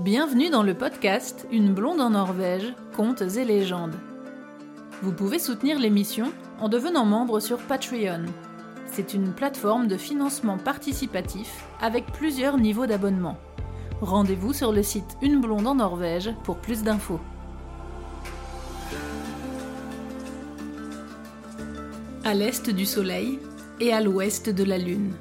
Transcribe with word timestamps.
Bienvenue 0.00 0.48
dans 0.48 0.62
le 0.62 0.72
podcast 0.72 1.46
Une 1.52 1.74
blonde 1.74 2.00
en 2.00 2.08
Norvège, 2.08 2.74
contes 2.96 3.20
et 3.20 3.44
légendes. 3.44 3.96
Vous 5.02 5.12
pouvez 5.12 5.38
soutenir 5.38 5.78
l'émission 5.78 6.32
en 6.58 6.70
devenant 6.70 7.04
membre 7.04 7.38
sur 7.38 7.58
Patreon. 7.58 8.24
C'est 8.86 9.12
une 9.12 9.34
plateforme 9.34 9.88
de 9.88 9.98
financement 9.98 10.56
participatif 10.56 11.66
avec 11.82 12.06
plusieurs 12.12 12.56
niveaux 12.56 12.86
d'abonnement. 12.86 13.36
Rendez-vous 14.00 14.54
sur 14.54 14.72
le 14.72 14.82
site 14.82 15.18
Une 15.20 15.38
blonde 15.38 15.66
en 15.66 15.74
Norvège 15.74 16.30
pour 16.44 16.56
plus 16.56 16.82
d'infos. 16.82 17.20
À 22.24 22.32
l'est 22.32 22.70
du 22.70 22.86
soleil 22.86 23.38
et 23.80 23.92
à 23.92 24.00
l'ouest 24.00 24.48
de 24.48 24.64
la 24.64 24.78
lune. 24.78 25.12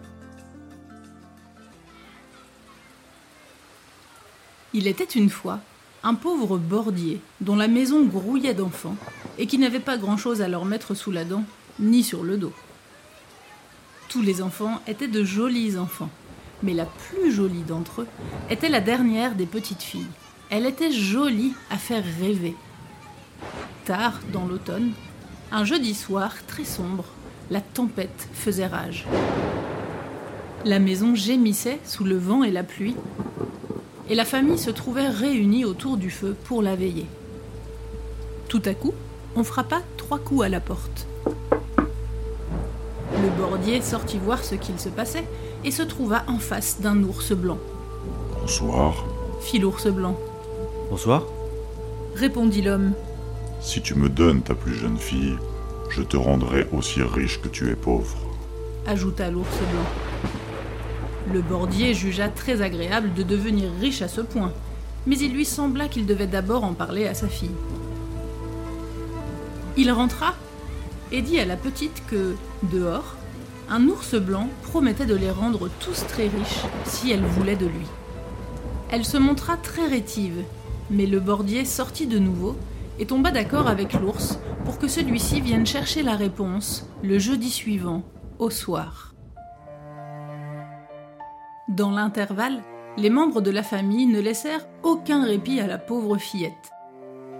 Il 4.73 4.87
était 4.87 5.04
une 5.04 5.29
fois 5.29 5.59
un 6.04 6.14
pauvre 6.14 6.57
bordier 6.57 7.19
dont 7.41 7.55
la 7.55 7.68
maison 7.68 8.05
grouillait 8.05 8.54
d'enfants 8.54 8.95
et 9.37 9.47
qui 9.47 9.57
n'avait 9.57 9.79
pas 9.79 9.97
grand-chose 9.97 10.42
à 10.42 10.47
leur 10.47 10.65
mettre 10.65 10.93
sous 10.93 11.11
la 11.11 11.25
dent 11.25 11.43
ni 11.79 12.04
sur 12.04 12.23
le 12.23 12.37
dos. 12.37 12.54
Tous 14.09 14.21
les 14.21 14.42
enfants 14.42 14.82
étaient 14.87 15.07
de 15.07 15.23
jolis 15.23 15.78
enfants, 15.78 16.09
mais 16.61 16.73
la 16.73 16.86
plus 16.86 17.32
jolie 17.32 17.64
d'entre 17.64 18.01
eux 18.01 18.07
était 18.50 18.69
la 18.69 18.79
dernière 18.79 19.36
des 19.36 19.45
petites 19.45 19.82
filles. 19.82 20.07
Elle 20.50 20.65
était 20.65 20.92
jolie 20.92 21.54
à 21.70 21.78
faire 21.78 22.04
rêver. 22.20 22.56
Tard 23.86 24.20
dans 24.31 24.45
l'automne, 24.45 24.92
un 25.51 25.65
jeudi 25.65 25.95
soir 25.95 26.33
très 26.47 26.65
sombre, 26.65 27.06
la 27.50 27.61
tempête 27.61 28.29
faisait 28.33 28.67
rage. 28.67 29.06
La 30.65 30.79
maison 30.79 31.15
gémissait 31.15 31.79
sous 31.86 32.03
le 32.03 32.17
vent 32.17 32.44
et 32.44 32.52
la 32.52 32.64
pluie, 32.64 32.95
et 34.09 34.16
la 34.16 34.25
famille 34.25 34.58
se 34.58 34.72
trouvait 34.72 35.08
réunie 35.08 35.66
autour 35.66 35.97
du 35.97 36.09
feu 36.09 36.36
pour 36.45 36.61
la 36.61 36.75
veiller. 36.75 37.06
Tout 38.47 38.61
à 38.66 38.73
coup, 38.73 38.94
on 39.36 39.44
frappa 39.44 39.81
trois 39.97 40.17
coups 40.17 40.45
à 40.45 40.50
la 40.50 40.59
porte. 40.59 41.08
Le 41.78 43.30
bordier 43.38 43.81
sortit 43.81 44.17
voir 44.17 44.44
ce 44.44 44.56
qu'il 44.56 44.80
se 44.80 44.89
passait 44.89 45.25
et 45.64 45.72
se 45.72 45.84
trouva 45.84 46.23
en 46.28 46.39
face 46.39 46.81
d'un 46.81 47.03
ours 47.03 47.34
blanc. 47.34 47.59
Bonsoir. 48.42 49.06
Fit 49.42 49.59
l'ours 49.59 49.88
blanc. 49.88 50.17
Bonsoir. 50.89 51.23
Répondit 52.16 52.62
l'homme. 52.62 52.94
Si 53.62 53.81
tu 53.81 53.94
me 53.94 54.09
donnes 54.09 54.41
ta 54.41 54.56
plus 54.56 54.73
jeune 54.73 54.97
fille, 54.97 55.38
je 55.89 56.02
te 56.02 56.17
rendrai 56.17 56.67
aussi 56.72 57.03
riche 57.03 57.41
que 57.41 57.50
tu 57.50 57.69
es 57.69 57.75
pauvre. 57.75 58.17
Ajouta 58.88 59.30
l'ours 59.30 59.58
blanc. 59.72 60.09
Le 61.31 61.41
bordier 61.41 61.94
jugea 61.94 62.30
très 62.30 62.61
agréable 62.61 63.13
de 63.13 63.22
devenir 63.22 63.69
riche 63.80 64.02
à 64.02 64.08
ce 64.08 64.22
point, 64.22 64.52
mais 65.05 65.17
il 65.17 65.31
lui 65.31 65.45
sembla 65.45 65.88
qu'il 65.88 66.08
devait 66.08 66.25
d'abord 66.25 66.63
en 66.63 66.73
parler 66.73 67.08
à 67.08 67.13
sa 67.13 67.27
fille. 67.27 67.52
Il 69.77 69.91
rentra 69.91 70.33
et 71.11 71.22
dit 71.22 71.39
à 71.39 71.45
la 71.45 71.55
petite 71.55 72.03
que, 72.07 72.35
dehors, 72.72 73.16
un 73.69 73.88
ours 73.88 74.16
blanc 74.16 74.50
promettait 74.63 75.05
de 75.05 75.16
les 75.16 75.30
rendre 75.30 75.69
tous 75.80 76.05
très 76.07 76.23
riches 76.23 76.66
si 76.85 77.11
elle 77.11 77.23
voulait 77.23 77.55
de 77.55 77.67
lui. 77.67 77.85
Elle 78.91 79.05
se 79.05 79.17
montra 79.17 79.55
très 79.55 79.85
rétive, 79.85 80.44
mais 80.89 81.05
le 81.05 81.19
bordier 81.19 81.63
sortit 81.63 82.07
de 82.07 82.17
nouveau 82.17 82.57
et 82.97 83.05
tomba 83.05 83.30
d'accord 83.30 83.67
avec 83.67 83.94
l'ours 83.94 84.39
pour 84.66 84.80
que 84.80 84.88
celui-ci 84.88 85.41
vienne 85.41 85.67
chercher 85.67 86.02
la 86.02 86.16
réponse 86.16 86.88
le 87.03 87.19
jeudi 87.19 87.52
suivant, 87.52 88.03
au 88.39 88.50
soir. 88.50 89.09
Dans 91.70 91.92
l'intervalle, 91.92 92.64
les 92.98 93.12
membres 93.12 93.42
de 93.42 93.52
la 93.52 93.62
famille 93.62 94.08
ne 94.08 94.20
laissèrent 94.20 94.67
aucun 94.81 95.23
répit 95.23 95.59
à 95.59 95.67
la 95.67 95.78
pauvre 95.78 96.17
fillette. 96.17 96.72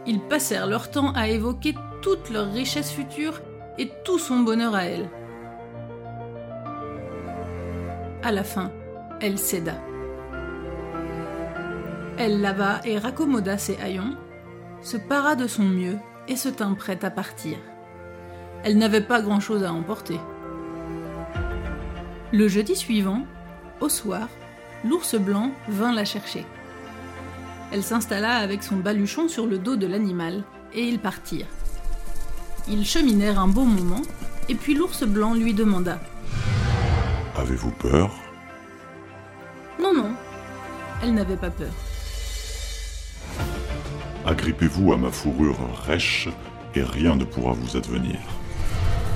Ils 0.06 0.20
passèrent 0.20 0.68
leur 0.68 0.92
temps 0.92 1.12
à 1.14 1.30
évoquer 1.30 1.74
toute 2.04 2.30
leur 2.30 2.52
richesse 2.52 2.92
future 2.92 3.42
et 3.80 3.90
tout 4.06 4.20
son 4.20 4.42
bonheur 4.42 4.76
à 4.76 4.86
elle. 4.86 5.10
À 8.22 8.32
la 8.32 8.44
fin, 8.44 8.72
elle 9.20 9.40
céda. 9.40 9.74
Elle 12.20 12.40
lava 12.40 12.82
et 12.86 13.00
raccommoda 13.00 13.58
ses 13.58 13.78
haillons, 13.78 14.16
se 14.82 14.98
para 14.98 15.36
de 15.36 15.48
son 15.48 15.64
mieux 15.64 15.98
et 16.28 16.36
se 16.36 16.50
tint 16.50 16.76
prête 16.76 17.04
à 17.04 17.10
partir. 17.10 17.58
Elle 18.64 18.78
n'avait 18.78 19.02
pas 19.02 19.22
grand-chose 19.22 19.64
à 19.64 19.74
emporter. 19.74 20.20
Le 22.32 22.48
jeudi 22.48 22.76
suivant, 22.76 23.24
au 23.82 23.90
soir, 23.90 24.28
l'ours 24.84 25.16
blanc 25.16 25.52
vint 25.68 25.94
la 25.94 26.06
chercher. 26.06 26.46
Elle 27.72 27.84
s'installa 27.84 28.38
avec 28.38 28.64
son 28.64 28.78
baluchon 28.78 29.28
sur 29.28 29.46
le 29.46 29.58
dos 29.58 29.76
de 29.76 29.88
l'animal 29.88 30.44
et 30.74 30.88
ils 30.88 31.00
partirent. 31.00 31.48
Ils 32.68 32.86
cheminèrent 32.86 33.40
un 33.40 33.48
bon 33.48 33.66
moment 33.66 34.02
et 34.48 34.56
puis 34.56 34.74
l'ours 34.74 35.04
blanc 35.04 35.34
lui 35.34 35.54
demanda 35.54 36.00
Avez-vous 37.38 37.72
peur? 37.72 38.12
Non, 39.82 39.94
non, 39.94 40.12
elle 41.02 41.14
n'avait 41.14 41.38
pas 41.38 41.50
peur. 41.50 41.72
Agrippez-vous 44.26 44.94
à 44.94 44.98
ma 44.98 45.12
fourrure 45.12 45.58
rêche 45.86 46.28
et 46.76 46.84
rien 46.84 47.16
ne 47.16 47.24
pourra 47.24 47.54
vous 47.54 47.78
advenir. 47.78 48.20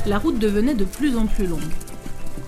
La 0.06 0.18
route 0.18 0.40
devenait 0.40 0.76
de 0.76 0.86
plus 0.86 1.18
en 1.18 1.28
plus 1.28 1.48
longue. 1.48 1.62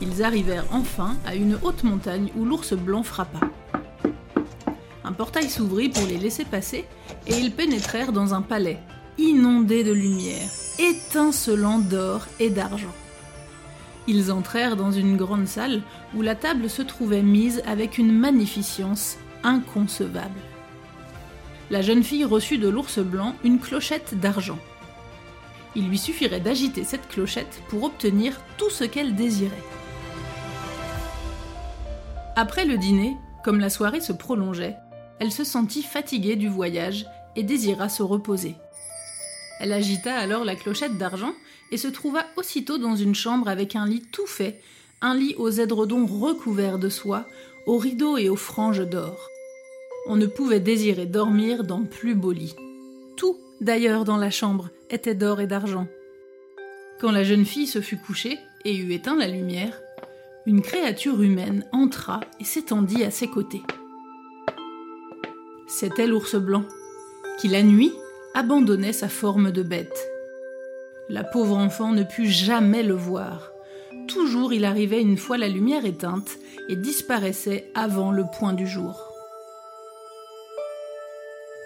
Ils 0.01 0.23
arrivèrent 0.23 0.65
enfin 0.71 1.15
à 1.25 1.35
une 1.35 1.57
haute 1.63 1.83
montagne 1.83 2.29
où 2.35 2.45
l'ours 2.45 2.73
blanc 2.73 3.03
frappa. 3.03 3.39
Un 5.03 5.11
portail 5.11 5.49
s'ouvrit 5.49 5.89
pour 5.89 6.05
les 6.07 6.17
laisser 6.17 6.45
passer 6.45 6.85
et 7.27 7.37
ils 7.37 7.51
pénétrèrent 7.51 8.11
dans 8.11 8.33
un 8.33 8.41
palais, 8.41 8.79
inondé 9.17 9.83
de 9.83 9.91
lumière, 9.91 10.49
étincelant 10.79 11.79
d'or 11.79 12.25
et 12.39 12.49
d'argent. 12.49 12.93
Ils 14.07 14.31
entrèrent 14.31 14.75
dans 14.75 14.91
une 14.91 15.17
grande 15.17 15.47
salle 15.47 15.81
où 16.15 16.21
la 16.21 16.35
table 16.35 16.69
se 16.69 16.81
trouvait 16.81 17.23
mise 17.23 17.61
avec 17.65 17.97
une 17.97 18.11
magnificence 18.11 19.17
inconcevable. 19.43 20.39
La 21.71 21.81
jeune 21.81 22.03
fille 22.03 22.25
reçut 22.25 22.59
de 22.59 22.67
l'ours 22.67 22.99
blanc 22.99 23.35
une 23.43 23.59
clochette 23.59 24.19
d'argent. 24.19 24.59
Il 25.75 25.89
lui 25.89 25.97
suffirait 25.97 26.39
d'agiter 26.39 26.83
cette 26.83 27.07
clochette 27.07 27.61
pour 27.67 27.83
obtenir 27.83 28.39
tout 28.57 28.69
ce 28.69 28.83
qu'elle 28.83 29.15
désirait. 29.15 29.51
Après 32.37 32.65
le 32.65 32.77
dîner, 32.77 33.17
comme 33.43 33.59
la 33.59 33.69
soirée 33.69 34.01
se 34.01 34.13
prolongeait, 34.13 34.75
elle 35.19 35.31
se 35.31 35.43
sentit 35.43 35.83
fatiguée 35.83 36.35
du 36.35 36.49
voyage 36.49 37.05
et 37.35 37.43
désira 37.43 37.89
se 37.89 38.03
reposer. 38.03 38.55
Elle 39.59 39.71
agita 39.71 40.13
alors 40.15 40.43
la 40.43 40.55
clochette 40.55 40.97
d'argent 40.97 41.33
et 41.71 41.77
se 41.77 41.87
trouva 41.87 42.25
aussitôt 42.35 42.77
dans 42.77 42.95
une 42.95 43.15
chambre 43.15 43.47
avec 43.47 43.75
un 43.75 43.85
lit 43.85 44.03
tout 44.11 44.27
fait, 44.27 44.61
un 45.01 45.15
lit 45.15 45.35
aux 45.37 45.49
édredons 45.49 46.05
recouverts 46.05 46.79
de 46.79 46.89
soie, 46.89 47.25
aux 47.65 47.77
rideaux 47.77 48.17
et 48.17 48.29
aux 48.29 48.35
franges 48.35 48.87
d'or. 48.87 49.29
On 50.07 50.15
ne 50.15 50.27
pouvait 50.27 50.59
désirer 50.59 51.05
dormir 51.05 51.63
dans 51.63 51.83
plus 51.83 52.15
beau 52.15 52.31
lit. 52.31 52.55
D'ailleurs, 53.61 54.03
dans 54.03 54.17
la 54.17 54.29
chambre 54.29 54.69
était 54.89 55.15
d'or 55.15 55.39
et 55.41 55.47
d'argent. 55.47 55.87
Quand 56.99 57.11
la 57.11 57.23
jeune 57.23 57.45
fille 57.45 57.67
se 57.67 57.81
fut 57.81 57.97
couchée 57.97 58.39
et 58.63 58.75
eut 58.75 58.93
éteint 58.93 59.15
la 59.15 59.27
lumière, 59.27 59.81
une 60.45 60.61
créature 60.61 61.21
humaine 61.21 61.65
entra 61.71 62.19
et 62.39 62.43
s'étendit 62.43 63.03
à 63.03 63.11
ses 63.11 63.27
côtés. 63.27 63.63
C'était 65.67 66.07
l'ours 66.07 66.35
blanc, 66.35 66.63
qui 67.39 67.47
la 67.47 67.63
nuit 67.63 67.93
abandonnait 68.33 68.93
sa 68.93 69.09
forme 69.09 69.51
de 69.51 69.63
bête. 69.63 70.09
La 71.09 71.23
pauvre 71.23 71.57
enfant 71.57 71.91
ne 71.91 72.03
put 72.03 72.27
jamais 72.27 72.83
le 72.83 72.93
voir. 72.93 73.51
Toujours 74.07 74.53
il 74.53 74.65
arrivait 74.65 75.01
une 75.01 75.17
fois 75.17 75.37
la 75.37 75.47
lumière 75.47 75.85
éteinte 75.85 76.37
et 76.69 76.75
disparaissait 76.75 77.71
avant 77.73 78.11
le 78.11 78.23
point 78.37 78.53
du 78.53 78.67
jour. 78.67 79.11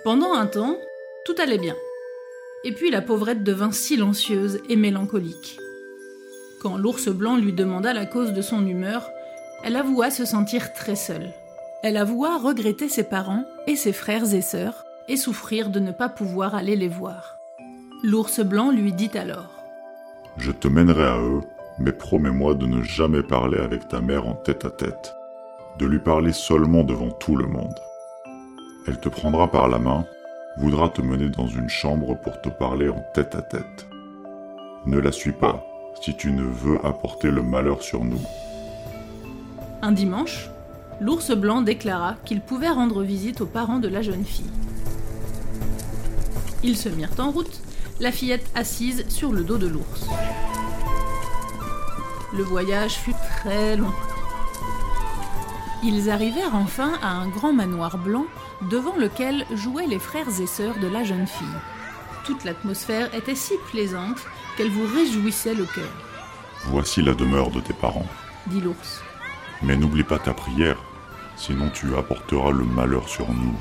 Pendant 0.04 0.34
un 0.34 0.48
temps, 0.48 0.78
tout 1.26 1.36
allait 1.38 1.58
bien. 1.58 1.76
Et 2.64 2.74
puis 2.74 2.92
la 2.92 3.02
pauvrette 3.02 3.44
devint 3.44 3.72
silencieuse 3.72 4.60
et 4.68 4.76
mélancolique. 4.76 5.58
Quand 6.62 6.78
l'ours 6.78 7.08
blanc 7.08 7.38
lui 7.38 7.54
demanda 7.54 7.94
la 7.94 8.06
cause 8.06 8.34
de 8.34 8.42
son 8.42 8.68
humeur, 8.68 9.10
elle 9.64 9.78
avoua 9.78 10.12
se 10.12 10.26
sentir 10.26 10.74
très 10.74 10.96
seule. 10.96 11.32
Elle 11.84 11.96
avoua 11.96 12.38
regretter 12.38 12.90
ses 12.90 13.04
parents 13.04 13.46
et 13.66 13.78
ses 13.78 13.94
frères 13.94 14.34
et 14.34 14.42
sœurs 14.42 14.86
et 15.08 15.16
souffrir 15.16 15.70
de 15.70 15.80
ne 15.80 15.92
pas 15.92 16.10
pouvoir 16.10 16.56
aller 16.56 16.76
les 16.76 16.90
voir. 16.90 17.38
L'ours 18.04 18.42
blanc 18.42 18.72
lui 18.72 18.92
dit 18.92 19.12
alors 19.18 19.64
Je 20.38 20.52
te 20.52 20.68
mènerai 20.68 21.06
à 21.06 21.18
eux, 21.18 21.42
mais 21.80 21.94
promets-moi 21.94 22.56
de 22.56 22.66
ne 22.66 22.84
jamais 22.84 23.24
parler 23.24 23.58
avec 23.58 23.88
ta 23.88 24.02
mère 24.02 24.28
en 24.28 24.36
tête 24.36 24.66
à 24.66 24.70
tête, 24.70 25.14
de 25.80 25.86
lui 25.86 26.00
parler 26.00 26.34
seulement 26.34 26.84
devant 26.84 27.12
tout 27.12 27.38
le 27.38 27.48
monde. 27.48 27.76
Elle 28.86 29.00
te 29.00 29.08
prendra 29.08 29.50
par 29.50 29.70
la 29.70 29.80
main, 29.80 30.06
voudra 30.58 30.90
te 30.90 31.02
mener 31.02 31.30
dans 31.30 31.48
une 31.48 31.70
chambre 31.70 32.16
pour 32.16 32.42
te 32.42 32.50
parler 32.50 32.90
en 32.90 33.04
tête 33.14 33.36
à 33.36 33.42
tête. 33.42 33.88
Ne 34.86 35.00
la 35.00 35.12
suis 35.12 35.32
pas 35.32 35.66
si 36.02 36.16
tu 36.16 36.32
ne 36.32 36.44
veux 36.44 36.84
apporter 36.86 37.30
le 37.30 37.42
malheur 37.42 37.82
sur 37.82 38.04
nous. 38.04 38.22
Un 39.82 39.92
dimanche, 39.92 40.50
l'ours 41.00 41.32
blanc 41.32 41.62
déclara 41.62 42.16
qu'il 42.26 42.42
pouvait 42.42 42.70
rendre 42.70 43.04
visite 43.04 43.42
aux 43.42 43.46
parents 43.46 43.80
de 43.80 43.88
la 43.88 44.02
jeune 44.02 44.26
fille. 44.26 44.50
Ils 46.64 46.78
se 46.78 46.90
mirent 46.90 47.20
en 47.20 47.32
route, 47.32 47.62
la 48.00 48.12
fillette 48.12 48.50
assise 48.56 49.06
sur 49.10 49.32
le 49.32 49.44
dos 49.44 49.58
de 49.58 49.68
l'ours. 49.68 50.08
Le 52.36 52.44
voyage 52.44 52.94
fut 52.94 53.14
très 53.14 53.78
long. 53.78 53.92
Ils 55.82 56.10
arrivèrent 56.10 56.56
enfin 56.56 56.92
à 57.02 57.08
un 57.08 57.30
grand 57.30 57.54
manoir 57.54 57.98
blanc 57.98 58.26
devant 58.64 58.98
lequel 58.98 59.46
jouaient 59.54 59.88
les 59.88 60.00
frères 60.00 60.42
et 60.42 60.48
sœurs 60.48 60.78
de 60.78 60.88
la 60.88 61.06
jeune 61.06 61.26
fille. 61.26 61.48
Toute 62.26 62.44
l'atmosphère 62.44 63.14
était 63.16 63.36
si 63.36 63.54
plaisante 63.72 64.18
qu'elle 64.58 64.70
vous 64.70 64.86
réjouissait 64.94 65.54
le 65.54 65.64
cœur. 65.64 65.90
Voici 66.66 67.02
la 67.02 67.14
demeure 67.14 67.50
de 67.50 67.62
tes 67.62 67.74
parents, 67.74 68.08
dit 68.48 68.60
l'ours. 68.60 69.02
Mais 69.62 69.78
n'oublie 69.78 70.04
pas 70.04 70.20
ta 70.20 70.34
prière, 70.34 70.78
sinon 71.38 71.70
tu 71.70 71.96
apporteras 71.96 72.52
le 72.52 72.66
malheur 72.66 73.08
sur 73.08 73.32
nous. 73.32 73.58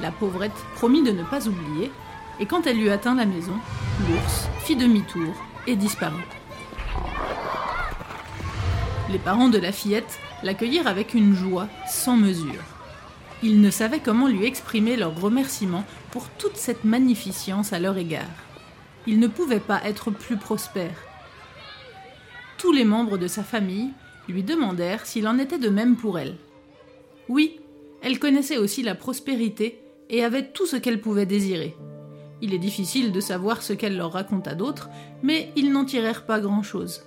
La 0.00 0.12
pauvrette 0.12 0.52
promit 0.76 1.02
de 1.02 1.10
ne 1.10 1.24
pas 1.24 1.48
oublier, 1.48 1.90
et 2.38 2.46
quand 2.46 2.68
elle 2.68 2.80
eut 2.80 2.90
atteint 2.90 3.16
la 3.16 3.26
maison, 3.26 3.54
l'ours 4.08 4.48
fit 4.60 4.76
demi-tour 4.76 5.34
et 5.66 5.74
disparut. 5.74 6.22
Les 9.10 9.18
parents 9.18 9.48
de 9.48 9.58
la 9.58 9.72
fillette 9.72 10.20
l'accueillirent 10.42 10.86
avec 10.86 11.14
une 11.14 11.34
joie 11.34 11.68
sans 11.88 12.16
mesure. 12.16 12.62
Ils 13.42 13.60
ne 13.60 13.70
savaient 13.70 14.00
comment 14.00 14.28
lui 14.28 14.44
exprimer 14.44 14.96
leur 14.96 15.20
remerciement 15.20 15.84
pour 16.10 16.28
toute 16.30 16.56
cette 16.56 16.84
magnificence 16.84 17.72
à 17.72 17.80
leur 17.80 17.96
égard. 17.98 18.22
Ils 19.06 19.18
ne 19.18 19.26
pouvaient 19.26 19.60
pas 19.60 19.80
être 19.84 20.10
plus 20.10 20.36
prospères. 20.36 21.02
Tous 22.58 22.72
les 22.72 22.84
membres 22.84 23.18
de 23.18 23.26
sa 23.26 23.42
famille 23.42 23.90
lui 24.28 24.44
demandèrent 24.44 25.06
s'il 25.06 25.26
en 25.26 25.38
était 25.38 25.58
de 25.58 25.68
même 25.68 25.96
pour 25.96 26.18
elle. 26.18 26.36
Oui, 27.28 27.58
elle 28.02 28.20
connaissait 28.20 28.58
aussi 28.58 28.82
la 28.82 28.94
prospérité 28.94 29.80
et 30.08 30.24
avait 30.24 30.50
tout 30.52 30.66
ce 30.66 30.76
qu'elle 30.76 31.00
pouvait 31.00 31.26
désirer. 31.26 31.76
Il 32.40 32.54
est 32.54 32.58
difficile 32.58 33.12
de 33.12 33.20
savoir 33.20 33.62
ce 33.62 33.72
qu'elle 33.72 33.96
leur 33.96 34.12
raconta 34.12 34.54
d'autre, 34.54 34.90
mais 35.22 35.52
ils 35.56 35.72
n'en 35.72 35.84
tirèrent 35.84 36.26
pas 36.26 36.40
grand-chose. 36.40 37.04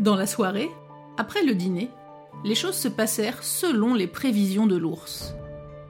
Dans 0.00 0.16
la 0.16 0.26
soirée, 0.26 0.70
après 1.18 1.44
le 1.44 1.54
dîner, 1.54 1.90
les 2.44 2.54
choses 2.54 2.76
se 2.76 2.88
passèrent 2.88 3.42
selon 3.42 3.94
les 3.94 4.06
prévisions 4.06 4.66
de 4.66 4.76
l'ours. 4.76 5.34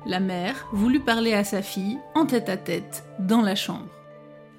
La 0.06 0.20
mère 0.20 0.66
voulut 0.72 1.00
parler 1.00 1.32
à 1.32 1.44
sa 1.44 1.62
fille 1.62 1.98
en 2.14 2.26
tête 2.26 2.48
à 2.48 2.56
tête 2.56 3.04
dans 3.18 3.40
la 3.40 3.54
chambre. 3.54 3.88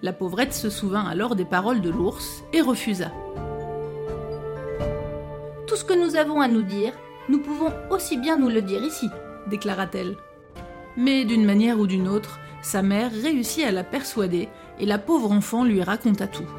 La 0.01 0.13
pauvrette 0.13 0.53
se 0.53 0.69
souvint 0.69 1.05
alors 1.05 1.35
des 1.35 1.45
paroles 1.45 1.81
de 1.81 1.89
l'ours 1.89 2.43
et 2.51 2.61
refusa. 2.61 3.11
Tout 5.67 5.75
ce 5.75 5.83
que 5.83 5.93
nous 5.93 6.15
avons 6.15 6.41
à 6.41 6.47
nous 6.47 6.61
dire, 6.61 6.93
nous 7.29 7.39
pouvons 7.39 7.71
aussi 7.89 8.17
bien 8.17 8.37
nous 8.37 8.49
le 8.49 8.61
dire 8.61 8.83
ici, 8.83 9.09
déclara-t-elle. 9.49 10.17
Mais 10.97 11.25
d'une 11.25 11.45
manière 11.45 11.79
ou 11.79 11.87
d'une 11.87 12.07
autre, 12.07 12.39
sa 12.61 12.81
mère 12.81 13.11
réussit 13.11 13.65
à 13.65 13.71
la 13.71 13.83
persuader 13.83 14.49
et 14.79 14.85
la 14.85 14.97
pauvre 14.97 15.31
enfant 15.31 15.63
lui 15.63 15.81
raconta 15.81 16.27
tout. 16.27 16.49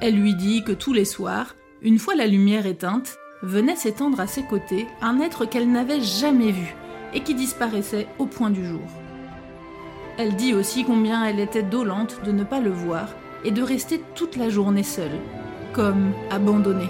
Elle 0.00 0.16
lui 0.16 0.34
dit 0.34 0.64
que 0.64 0.72
tous 0.72 0.92
les 0.92 1.04
soirs, 1.04 1.54
une 1.80 1.98
fois 1.98 2.14
la 2.14 2.26
lumière 2.26 2.66
éteinte, 2.66 3.18
venait 3.42 3.76
s'étendre 3.76 4.20
à 4.20 4.26
ses 4.26 4.44
côtés 4.44 4.86
un 5.00 5.20
être 5.20 5.44
qu'elle 5.44 5.70
n'avait 5.70 6.00
jamais 6.00 6.52
vu 6.52 6.74
et 7.12 7.20
qui 7.20 7.34
disparaissait 7.34 8.06
au 8.18 8.26
point 8.26 8.50
du 8.50 8.64
jour. 8.64 8.80
Elle 10.18 10.36
dit 10.36 10.54
aussi 10.54 10.84
combien 10.84 11.24
elle 11.24 11.40
était 11.40 11.62
dolente 11.62 12.22
de 12.24 12.32
ne 12.32 12.44
pas 12.44 12.60
le 12.60 12.70
voir 12.70 13.08
et 13.44 13.50
de 13.50 13.62
rester 13.62 14.00
toute 14.14 14.36
la 14.36 14.48
journée 14.48 14.84
seule, 14.84 15.18
comme 15.72 16.12
abandonnée. 16.30 16.88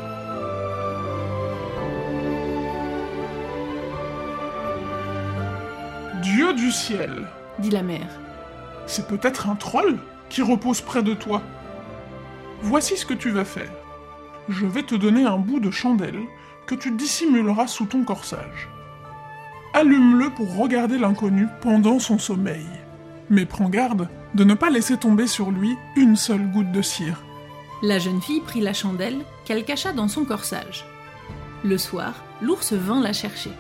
Dieu 6.21 6.53
du 6.53 6.71
ciel, 6.71 7.27
dit 7.59 7.71
la 7.71 7.83
mère. 7.83 8.21
C'est 8.87 9.07
peut-être 9.07 9.49
un 9.49 9.55
troll 9.55 9.99
qui 10.29 10.43
repose 10.43 10.81
près 10.81 11.03
de 11.03 11.15
toi. 11.15 11.43
Voici 12.61 12.97
ce 12.97 13.07
que 13.07 13.15
tu 13.15 13.31
vas 13.31 13.45
faire 13.45 13.71
je 14.49 14.67
vais 14.67 14.83
te 14.83 14.95
donner 14.95 15.25
un 15.25 15.39
bout 15.39 15.61
de 15.61 15.71
chandelle 15.71 16.21
que 16.67 16.75
tu 16.75 16.91
dissimuleras 16.91 17.67
sous 17.67 17.87
ton 17.87 18.05
corsage. 18.05 18.69
Allume-le 19.75 20.31
pour 20.31 20.57
regarder 20.57 20.99
l'inconnu 20.99 21.47
pendant 21.61 21.99
son 21.99 22.19
sommeil. 22.19 22.67
Mais 23.31 23.47
prends 23.47 23.69
garde 23.69 24.09
de 24.35 24.45
ne 24.45 24.55
pas 24.55 24.71
laisser 24.71 24.97
tomber 24.97 25.27
sur 25.27 25.51
lui 25.51 25.75
une 25.97 26.17
seule 26.17 26.51
goutte 26.51 26.73
de 26.73 26.83
cire. 26.83 27.23
La 27.83 27.99
jeune 27.99 28.21
fille 28.21 28.41
prit 28.41 28.61
la 28.61 28.75
chandelle 28.75 29.25
qu'elle 29.45 29.65
cacha 29.65 29.93
dans 29.93 30.09
son 30.09 30.25
corsage. 30.25 30.85
Le 31.65 31.79
soir, 31.79 32.15
l'ours 32.41 32.73
vint 32.73 33.01
la 33.01 33.13
chercher. 33.13 33.51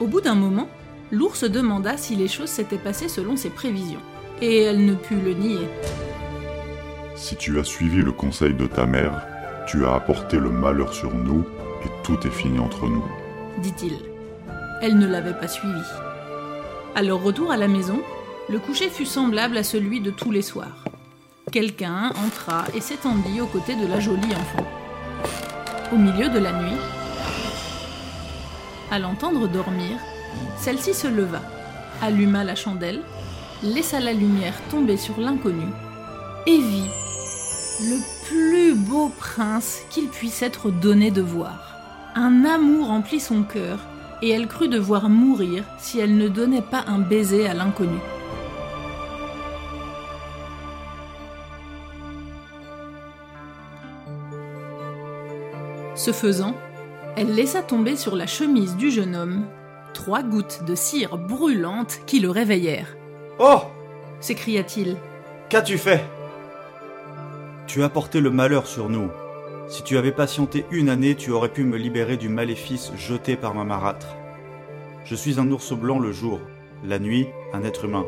Au 0.00 0.06
bout 0.06 0.20
d'un 0.20 0.34
moment, 0.34 0.68
l'ours 1.10 1.44
demanda 1.44 1.96
si 1.96 2.16
les 2.16 2.28
choses 2.28 2.50
s'étaient 2.50 2.76
passées 2.76 3.08
selon 3.08 3.36
ses 3.36 3.50
prévisions, 3.50 4.00
et 4.40 4.62
elle 4.62 4.84
ne 4.84 4.94
put 4.94 5.16
le 5.16 5.34
nier. 5.34 5.68
Si 7.14 7.36
tu 7.36 7.58
as 7.60 7.64
suivi 7.64 8.02
le 8.02 8.12
conseil 8.12 8.54
de 8.54 8.66
ta 8.66 8.84
mère, 8.86 9.26
tu 9.72 9.86
as 9.86 9.94
apporté 9.94 10.36
le 10.36 10.50
malheur 10.50 10.92
sur 10.92 11.14
nous 11.14 11.46
et 11.82 11.88
tout 12.04 12.18
est 12.26 12.30
fini 12.30 12.58
entre 12.58 12.86
nous, 12.86 13.02
dit-il. 13.62 13.96
Elle 14.82 14.98
ne 14.98 15.06
l'avait 15.06 15.32
pas 15.32 15.48
suivi. 15.48 15.80
À 16.94 17.02
leur 17.02 17.22
retour 17.22 17.50
à 17.50 17.56
la 17.56 17.68
maison, 17.68 18.02
le 18.50 18.58
coucher 18.58 18.90
fut 18.90 19.06
semblable 19.06 19.56
à 19.56 19.62
celui 19.62 20.02
de 20.02 20.10
tous 20.10 20.30
les 20.30 20.42
soirs. 20.42 20.84
Quelqu'un 21.50 22.12
entra 22.22 22.64
et 22.74 22.82
s'étendit 22.82 23.40
aux 23.40 23.46
côtés 23.46 23.74
de 23.74 23.86
la 23.86 23.98
jolie 23.98 24.34
enfant. 24.34 24.66
Au 25.90 25.96
milieu 25.96 26.28
de 26.28 26.38
la 26.38 26.52
nuit, 26.52 26.78
à 28.90 28.98
l'entendre 28.98 29.48
dormir, 29.48 29.96
celle-ci 30.58 30.92
se 30.92 31.08
leva, 31.08 31.40
alluma 32.02 32.44
la 32.44 32.56
chandelle, 32.56 33.00
laissa 33.62 34.00
la 34.00 34.12
lumière 34.12 34.54
tomber 34.70 34.98
sur 34.98 35.18
l'inconnu 35.18 35.64
et 36.46 36.58
vit 36.58 36.90
le 37.82 37.98
plus 38.26 38.74
beau 38.74 39.10
prince 39.18 39.82
qu'il 39.90 40.08
puisse 40.08 40.42
être 40.42 40.70
donné 40.70 41.10
de 41.10 41.22
voir. 41.22 41.76
Un 42.14 42.44
amour 42.44 42.90
emplit 42.90 43.20
son 43.20 43.42
cœur, 43.42 43.78
et 44.20 44.30
elle 44.30 44.46
crut 44.46 44.70
devoir 44.70 45.08
mourir 45.08 45.64
si 45.78 45.98
elle 45.98 46.16
ne 46.16 46.28
donnait 46.28 46.62
pas 46.62 46.84
un 46.86 46.98
baiser 46.98 47.46
à 47.46 47.54
l'inconnu. 47.54 47.98
Ce 55.94 56.12
faisant, 56.12 56.54
elle 57.16 57.34
laissa 57.34 57.62
tomber 57.62 57.96
sur 57.96 58.16
la 58.16 58.26
chemise 58.26 58.76
du 58.76 58.90
jeune 58.90 59.14
homme 59.14 59.44
trois 59.92 60.22
gouttes 60.22 60.62
de 60.66 60.74
cire 60.74 61.18
brûlante 61.18 62.00
qui 62.06 62.20
le 62.20 62.30
réveillèrent. 62.30 62.96
Oh 63.38 63.62
s'écria-t-il. 64.20 64.96
Qu'as-tu 65.48 65.78
fait? 65.78 66.04
Tu 67.66 67.82
as 67.82 67.88
porté 67.88 68.20
le 68.20 68.30
malheur 68.30 68.66
sur 68.66 68.88
nous. 68.88 69.10
Si 69.68 69.82
tu 69.82 69.96
avais 69.96 70.12
patienté 70.12 70.66
une 70.70 70.88
année, 70.88 71.14
tu 71.14 71.30
aurais 71.30 71.48
pu 71.48 71.64
me 71.64 71.76
libérer 71.76 72.16
du 72.16 72.28
maléfice 72.28 72.92
jeté 72.96 73.36
par 73.36 73.54
ma 73.54 73.64
marâtre. 73.64 74.16
Je 75.04 75.14
suis 75.14 75.38
un 75.38 75.50
ours 75.50 75.72
blanc 75.72 75.98
le 75.98 76.12
jour, 76.12 76.40
la 76.84 76.98
nuit, 76.98 77.28
un 77.52 77.62
être 77.62 77.84
humain. 77.84 78.04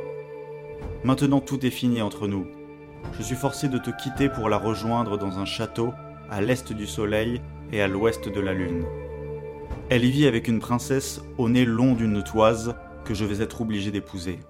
Maintenant 1.05 1.41
tout 1.41 1.65
est 1.65 1.71
fini 1.71 2.03
entre 2.03 2.27
nous. 2.27 2.47
Je 3.17 3.23
suis 3.23 3.37
forcé 3.37 3.69
de 3.69 3.79
te 3.79 3.91
quitter 3.91 4.29
pour 4.29 4.49
la 4.49 4.59
rejoindre 4.59 5.17
dans 5.17 5.39
un 5.39 5.45
château 5.45 5.93
à 6.31 6.41
l'est 6.41 6.73
du 6.73 6.87
soleil 6.87 7.41
et 7.73 7.81
à 7.81 7.89
l'ouest 7.89 8.29
de 8.29 8.41
la 8.41 8.53
lune. 8.53 8.85
Elle 9.89 10.05
y 10.05 10.11
vit 10.11 10.27
avec 10.27 10.49
une 10.49 10.61
princesse 10.61 11.23
au 11.39 11.49
nez 11.49 11.65
long 11.65 11.95
d'une 11.95 12.23
toise 12.23 12.75
que 13.05 13.15
je 13.15 13.25
vais 13.25 13.43
être 13.43 13.61
obligé 13.61 13.91
d'épouser. 13.91 14.41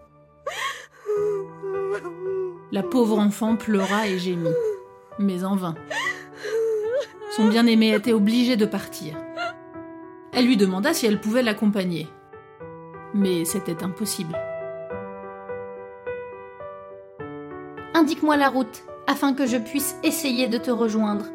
La 2.73 2.82
pauvre 2.82 3.18
enfant 3.18 3.56
pleura 3.56 4.08
et 4.08 4.18
gémit 4.18 4.49
mais 5.18 5.44
en 5.44 5.56
vain. 5.56 5.75
Son 7.37 7.49
bien-aimé 7.49 7.94
était 7.94 8.12
obligé 8.12 8.56
de 8.56 8.66
partir. 8.66 9.16
Elle 10.33 10.47
lui 10.47 10.56
demanda 10.56 10.94
si 10.94 11.06
elle 11.06 11.21
pouvait 11.21 11.42
l'accompagner. 11.42 12.09
Mais 13.12 13.44
c'était 13.44 13.83
impossible. 13.83 14.37
Indique-moi 17.94 18.37
la 18.37 18.49
route, 18.49 18.85
afin 19.06 19.35
que 19.35 19.47
je 19.47 19.56
puisse 19.56 19.97
essayer 20.02 20.49
de 20.49 20.59
te 20.59 20.71
rejoindre. 20.71 21.26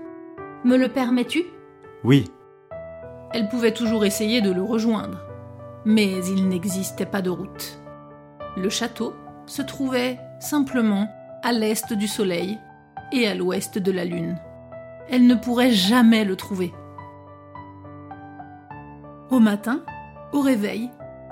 Me 0.65 0.77
le 0.77 0.89
permets-tu? 0.89 1.45
Oui. 2.03 2.29
Elle 3.31 3.47
pouvait 3.47 3.73
toujours 3.73 4.05
essayer 4.05 4.41
de 4.41 4.51
le 4.51 4.61
rejoindre, 4.61 5.19
mais 5.85 6.25
il 6.25 6.49
n'existait 6.49 7.05
pas 7.05 7.21
de 7.21 7.29
route. 7.29 7.79
Le 8.57 8.69
château 8.69 9.13
se 9.45 9.61
trouvait 9.61 10.17
simplement 10.39 11.07
à 11.43 11.51
l'est 11.53 11.93
du 11.93 12.07
soleil, 12.07 12.57
et 13.11 13.27
à 13.27 13.35
l'ouest 13.35 13.77
de 13.77 13.91
la 13.91 14.05
Lune. 14.05 14.37
Elle 15.09 15.25
ne 15.27 15.35
pourrait 15.35 15.71
jamais 15.71 16.23
le 16.23 16.35
trouver. 16.35 16.73
Au 19.29 19.39
matin, 19.39 19.81
au 20.33 20.41
réveil, 20.41 20.89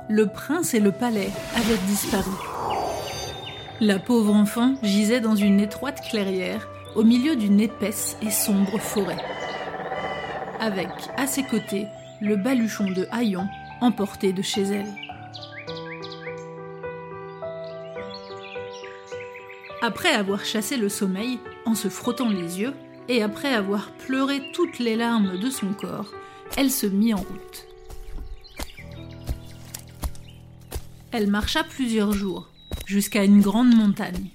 le 0.09 0.27
prince 0.27 0.73
et 0.73 0.79
le 0.79 0.91
palais 0.91 1.29
avaient 1.55 1.77
disparu. 1.87 2.31
La 3.79 3.99
pauvre 3.99 4.33
enfant 4.33 4.75
gisait 4.81 5.19
dans 5.19 5.35
une 5.35 5.59
étroite 5.59 6.01
clairière 6.01 6.67
au 6.95 7.03
milieu 7.03 7.35
d'une 7.35 7.59
épaisse 7.59 8.17
et 8.21 8.31
sombre 8.31 8.79
forêt. 8.79 9.23
Avec, 10.59 10.89
à 11.15 11.27
ses 11.27 11.43
côtés, 11.43 11.85
le 12.19 12.35
baluchon 12.35 12.85
de 12.85 13.07
Haillon 13.11 13.47
emporté 13.81 14.33
de 14.33 14.41
chez 14.41 14.63
elle. 14.63 15.06
Après 19.87 20.09
avoir 20.09 20.43
chassé 20.43 20.75
le 20.75 20.89
sommeil 20.89 21.39
en 21.65 21.73
se 21.73 21.87
frottant 21.87 22.27
les 22.27 22.59
yeux, 22.59 22.73
et 23.07 23.23
après 23.23 23.53
avoir 23.53 23.93
pleuré 23.93 24.41
toutes 24.51 24.79
les 24.79 24.97
larmes 24.97 25.39
de 25.39 25.49
son 25.49 25.67
corps, 25.67 26.11
elle 26.57 26.71
se 26.71 26.87
mit 26.87 27.13
en 27.13 27.19
route. 27.19 27.67
Elle 31.13 31.29
marcha 31.29 31.63
plusieurs 31.63 32.11
jours, 32.11 32.49
jusqu'à 32.85 33.23
une 33.23 33.39
grande 33.39 33.73
montagne. 33.73 34.31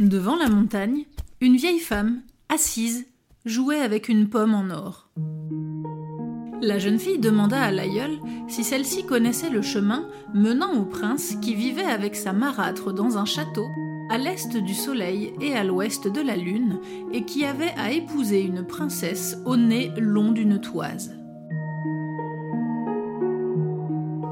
Devant 0.00 0.34
la 0.34 0.48
montagne, 0.48 1.04
une 1.40 1.54
vieille 1.54 1.78
femme, 1.78 2.22
assise, 2.48 3.06
jouait 3.44 3.80
avec 3.80 4.08
une 4.08 4.28
pomme 4.28 4.54
en 4.54 4.70
or. 4.70 5.08
La 6.60 6.80
jeune 6.80 6.98
fille 6.98 7.20
demanda 7.20 7.62
à 7.62 7.70
l'aïeul 7.70 8.18
si 8.48 8.64
celle-ci 8.64 9.06
connaissait 9.06 9.50
le 9.50 9.62
chemin 9.62 10.08
menant 10.34 10.74
au 10.74 10.84
prince 10.84 11.36
qui 11.40 11.54
vivait 11.54 11.84
avec 11.84 12.16
sa 12.16 12.32
marâtre 12.32 12.92
dans 12.92 13.16
un 13.16 13.24
château 13.24 13.68
à 14.10 14.18
l'est 14.18 14.56
du 14.56 14.74
soleil 14.74 15.32
et 15.40 15.54
à 15.54 15.62
l'ouest 15.62 16.08
de 16.08 16.20
la 16.20 16.36
lune 16.36 16.80
et 17.12 17.24
qui 17.24 17.44
avait 17.44 17.72
à 17.76 17.92
épouser 17.92 18.42
une 18.42 18.66
princesse 18.66 19.38
au 19.46 19.56
nez 19.56 19.92
long 19.96 20.32
d'une 20.32 20.60
toise. 20.60 21.16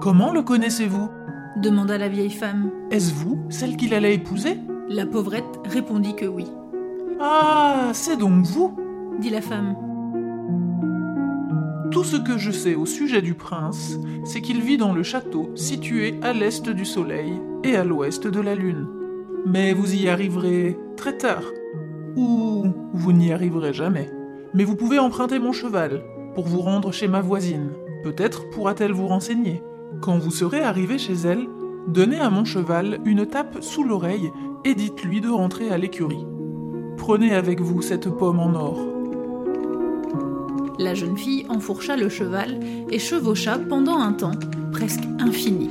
Comment 0.00 0.32
le 0.32 0.42
connaissez-vous? 0.42 1.08
demanda 1.56 1.96
la 1.96 2.08
vieille 2.08 2.30
femme. 2.30 2.70
Est-ce 2.90 3.14
vous, 3.14 3.38
celle 3.48 3.76
qu'il 3.76 3.94
allait 3.94 4.14
épouser 4.14 4.58
La 4.88 5.06
pauvrette 5.06 5.60
répondit 5.64 6.14
que 6.14 6.26
oui. 6.26 6.46
Ah, 7.20 7.90
c'est 7.94 8.16
donc 8.16 8.46
vous 8.46 8.76
dit 9.20 9.30
la 9.30 9.40
femme. 9.40 9.76
Tout 11.90 12.04
ce 12.04 12.16
que 12.16 12.36
je 12.36 12.50
sais 12.50 12.74
au 12.74 12.86
sujet 12.86 13.22
du 13.22 13.34
prince, 13.34 13.98
c'est 14.24 14.40
qu'il 14.40 14.60
vit 14.60 14.76
dans 14.76 14.92
le 14.92 15.02
château 15.02 15.50
situé 15.54 16.18
à 16.22 16.32
l'est 16.32 16.68
du 16.68 16.84
soleil 16.84 17.32
et 17.64 17.76
à 17.76 17.84
l'ouest 17.84 18.26
de 18.26 18.40
la 18.40 18.54
lune. 18.54 18.86
Mais 19.46 19.72
vous 19.72 19.94
y 19.94 20.08
arriverez 20.08 20.76
très 20.96 21.16
tard. 21.16 21.44
Ou 22.16 22.66
vous 22.92 23.12
n'y 23.12 23.32
arriverez 23.32 23.72
jamais. 23.72 24.10
Mais 24.54 24.64
vous 24.64 24.76
pouvez 24.76 24.98
emprunter 24.98 25.38
mon 25.38 25.52
cheval 25.52 26.02
pour 26.34 26.46
vous 26.46 26.60
rendre 26.60 26.92
chez 26.92 27.08
ma 27.08 27.20
voisine. 27.20 27.70
Peut-être 28.02 28.48
pourra-t-elle 28.50 28.92
vous 28.92 29.06
renseigner. 29.06 29.62
Quand 30.00 30.18
vous 30.18 30.30
serez 30.30 30.60
arrivé 30.60 30.98
chez 30.98 31.14
elle, 31.14 31.46
donnez 31.86 32.20
à 32.20 32.30
mon 32.30 32.44
cheval 32.44 33.00
une 33.04 33.26
tape 33.26 33.58
sous 33.62 33.84
l'oreille 33.84 34.30
et 34.64 34.74
dites-lui 34.74 35.20
de 35.20 35.30
rentrer 35.30 35.70
à 35.70 35.78
l'écurie. 35.78 36.26
Prenez 36.96 37.34
avec 37.34 37.60
vous 37.60 37.82
cette 37.82 38.08
pomme 38.10 38.40
en 38.40 38.54
or. 38.54 38.78
La 40.78 40.94
jeune 40.94 41.16
fille 41.16 41.44
enfourcha 41.48 41.96
le 41.96 42.08
cheval 42.08 42.60
et 42.90 42.98
chevaucha 42.98 43.58
pendant 43.58 43.98
un 43.98 44.12
temps 44.12 44.38
presque 44.72 45.02
infini. 45.18 45.70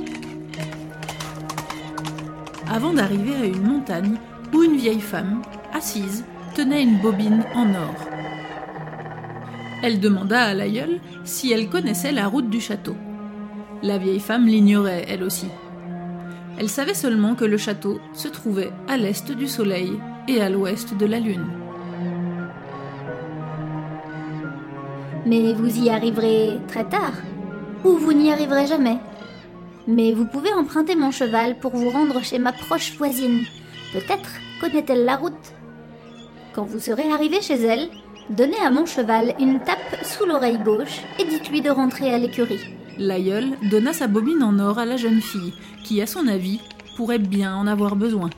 Avant 2.70 2.92
d'arriver 2.92 3.34
à 3.34 3.44
une 3.46 3.66
montagne 3.66 4.16
où 4.52 4.62
une 4.62 4.76
vieille 4.76 5.00
femme, 5.00 5.42
assise, 5.72 6.24
tenait 6.54 6.82
une 6.82 6.98
bobine 6.98 7.44
en 7.54 7.74
or. 7.74 7.94
Elle 9.82 10.00
demanda 10.00 10.42
à 10.42 10.54
l'aïeul 10.54 11.00
si 11.24 11.52
elle 11.52 11.70
connaissait 11.70 12.12
la 12.12 12.26
route 12.26 12.50
du 12.50 12.60
château. 12.60 12.96
La 13.82 13.96
vieille 13.96 14.20
femme 14.20 14.46
l'ignorait, 14.46 15.06
elle 15.08 15.22
aussi. 15.22 15.48
Elle 16.58 16.68
savait 16.68 16.94
seulement 16.94 17.34
que 17.34 17.44
le 17.44 17.56
château 17.56 18.00
se 18.12 18.28
trouvait 18.28 18.72
à 18.88 18.96
l'est 18.96 19.30
du 19.30 19.46
soleil 19.46 19.92
et 20.26 20.42
à 20.42 20.50
l'ouest 20.50 20.96
de 20.96 21.06
la 21.06 21.20
lune. 21.20 21.46
Mais 25.24 25.52
vous 25.52 25.78
y 25.78 25.88
arriverez 25.88 26.58
très 26.68 26.84
tard. 26.84 27.14
Ou 27.84 27.90
vous 27.92 28.12
n'y 28.12 28.32
arriverez 28.32 28.66
jamais. 28.66 28.98
Mais 29.88 30.12
vous 30.12 30.26
pouvez 30.26 30.52
emprunter 30.52 30.94
mon 30.94 31.10
cheval 31.10 31.58
pour 31.58 31.74
vous 31.74 31.88
rendre 31.88 32.22
chez 32.22 32.38
ma 32.38 32.52
proche 32.52 32.92
voisine. 32.98 33.44
Peut-être 33.94 34.28
connaît-elle 34.60 35.06
la 35.06 35.16
route. 35.16 35.32
Quand 36.52 36.64
vous 36.64 36.78
serez 36.78 37.10
arrivé 37.10 37.40
chez 37.40 37.54
elle, 37.54 37.88
donnez 38.28 38.58
à 38.58 38.70
mon 38.70 38.84
cheval 38.84 39.34
une 39.40 39.60
tape 39.60 40.04
sous 40.04 40.26
l'oreille 40.26 40.58
gauche 40.58 41.00
et 41.18 41.24
dites-lui 41.24 41.62
de 41.62 41.70
rentrer 41.70 42.12
à 42.12 42.18
l'écurie. 42.18 42.60
L'aïeul 42.98 43.56
donna 43.70 43.94
sa 43.94 44.08
bobine 44.08 44.42
en 44.42 44.58
or 44.58 44.78
à 44.78 44.84
la 44.84 44.98
jeune 44.98 45.22
fille, 45.22 45.54
qui, 45.84 46.02
à 46.02 46.06
son 46.06 46.28
avis, 46.28 46.60
pourrait 46.96 47.18
bien 47.18 47.56
en 47.56 47.66
avoir 47.66 47.96
besoin. 47.96 48.28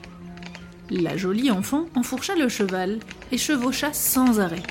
La 0.89 1.17
jolie 1.17 1.51
enfant 1.51 1.85
enfourcha 1.95 2.35
le 2.35 2.47
cheval 2.47 2.99
et 3.33 3.37
chevaucha 3.37 3.91
sans 3.91 4.39
arrêt. 4.39 4.63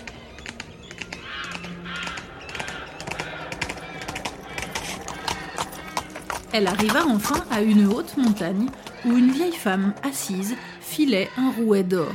Elle 6.52 6.66
arriva 6.66 7.07
enfin 7.07 7.45
à 7.50 7.62
une 7.62 7.87
haute 7.87 8.16
montagne 8.16 8.69
où 9.04 9.16
une 9.16 9.30
vieille 9.30 9.52
femme 9.52 9.95
assise 10.02 10.57
filait 10.80 11.28
un 11.38 11.50
rouet 11.50 11.85
d'or. 11.85 12.12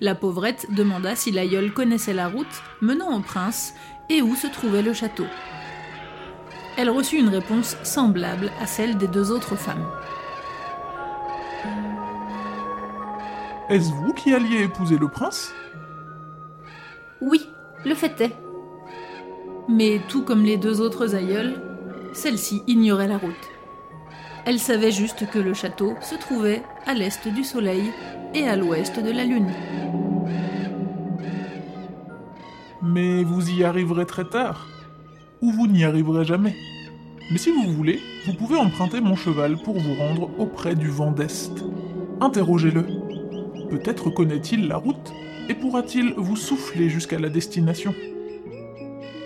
La 0.00 0.14
pauvrette 0.14 0.66
demanda 0.70 1.16
si 1.16 1.30
l'aïeul 1.30 1.72
connaissait 1.72 2.12
la 2.12 2.28
route 2.28 2.62
menant 2.82 3.16
au 3.16 3.20
prince 3.20 3.72
et 4.10 4.20
où 4.20 4.34
se 4.34 4.46
trouvait 4.46 4.82
le 4.82 4.92
château. 4.92 5.26
Elle 6.76 6.90
reçut 6.90 7.18
une 7.18 7.28
réponse 7.28 7.76
semblable 7.82 8.50
à 8.60 8.66
celle 8.66 8.98
des 8.98 9.08
deux 9.08 9.30
autres 9.30 9.56
femmes. 9.56 9.86
Est-ce 13.70 13.90
vous 13.90 14.12
qui 14.12 14.34
alliez 14.34 14.64
épouser 14.64 14.98
le 14.98 15.08
prince? 15.08 15.54
Oui, 17.22 17.48
le 17.86 17.94
fait 17.94 18.20
est. 18.20 18.36
Mais 19.68 20.00
tout 20.08 20.24
comme 20.24 20.42
les 20.42 20.58
deux 20.58 20.80
autres 20.80 21.14
aïeuls, 21.14 21.71
celle-ci 22.12 22.62
ignorait 22.66 23.08
la 23.08 23.18
route. 23.18 23.50
Elle 24.44 24.58
savait 24.58 24.90
juste 24.90 25.28
que 25.30 25.38
le 25.38 25.54
château 25.54 25.94
se 26.00 26.14
trouvait 26.16 26.62
à 26.86 26.94
l'est 26.94 27.28
du 27.28 27.44
soleil 27.44 27.92
et 28.34 28.48
à 28.48 28.56
l'ouest 28.56 28.98
de 28.98 29.10
la 29.10 29.24
lune. 29.24 29.52
Mais 32.82 33.22
vous 33.22 33.50
y 33.50 33.62
arriverez 33.62 34.06
très 34.06 34.24
tard. 34.24 34.66
Ou 35.40 35.52
vous 35.52 35.66
n'y 35.66 35.84
arriverez 35.84 36.24
jamais. 36.24 36.56
Mais 37.30 37.38
si 37.38 37.50
vous 37.50 37.72
voulez, 37.72 38.00
vous 38.26 38.34
pouvez 38.34 38.56
emprunter 38.56 39.00
mon 39.00 39.14
cheval 39.14 39.56
pour 39.62 39.78
vous 39.78 39.94
rendre 39.94 40.30
auprès 40.38 40.74
du 40.74 40.88
vent 40.88 41.12
d'Est. 41.12 41.64
Interrogez-le. 42.20 42.84
Peut-être 43.70 44.10
connaît-il 44.10 44.68
la 44.68 44.76
route 44.76 45.12
et 45.48 45.54
pourra-t-il 45.54 46.14
vous 46.16 46.36
souffler 46.36 46.88
jusqu'à 46.88 47.18
la 47.18 47.28
destination? 47.28 47.94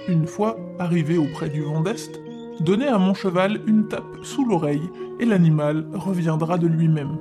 Une 0.09 0.26
fois 0.26 0.59
arrivé 0.78 1.19
auprès 1.19 1.49
du 1.49 1.62
vent 1.62 1.81
d'Est, 1.81 2.21
donnez 2.60 2.88
à 2.88 2.98
mon 2.98 3.14
cheval 3.14 3.60
une 3.66 3.88
tape 3.88 4.18
sous 4.22 4.44
l'oreille 4.44 4.88
et 5.20 5.25
l'animal 5.25 5.86
reviendra 5.92 6.58
de 6.58 6.66
lui-même. 6.66 7.18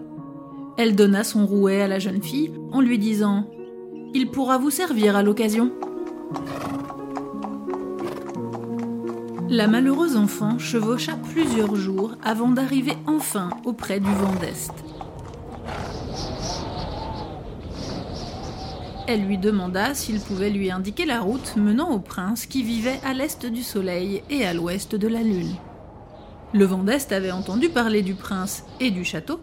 Elle 0.78 0.96
donna 0.96 1.24
son 1.24 1.46
rouet 1.46 1.82
à 1.82 1.88
la 1.88 2.00
jeune 2.00 2.22
fille 2.22 2.52
en 2.72 2.82
lui 2.82 3.00
disant 3.00 3.50
Il 4.14 4.30
pourra 4.30 4.58
vous 4.58 4.72
servir 4.72 5.16
à 5.16 5.24
l'occasion. 5.24 5.72
La 9.50 9.68
malheureuse 9.68 10.18
enfant 10.18 10.58
chevaucha 10.58 11.14
plusieurs 11.32 11.76
jours 11.76 12.16
avant 12.24 12.50
d'arriver 12.50 12.94
enfin 13.06 13.50
auprès 13.64 14.00
du 14.00 14.12
vent 14.12 14.34
d'Est. 14.42 14.95
Elle 19.08 19.26
lui 19.26 19.38
demanda 19.38 19.94
s'il 19.94 20.20
pouvait 20.20 20.50
lui 20.50 20.72
indiquer 20.72 21.06
la 21.06 21.22
route 21.22 21.56
menant 21.58 21.92
au 21.92 22.00
prince 22.00 22.48
qui 22.48 22.64
vivait 22.64 23.00
à 23.06 23.14
l'est 23.14 23.46
du 23.46 23.62
soleil 23.62 24.24
et 24.32 24.46
à 24.46 24.54
l'ouest 24.54 24.96
de 24.96 25.08
la 25.08 25.22
lune. 25.22 25.56
Le 26.54 26.66
vent 26.66 26.84
d'Est 26.84 27.12
avait 27.12 27.32
entendu 27.32 27.70
parler 27.70 28.02
du 28.02 28.16
prince 28.16 28.64
et 28.80 28.90
du 28.90 29.04
château, 29.04 29.40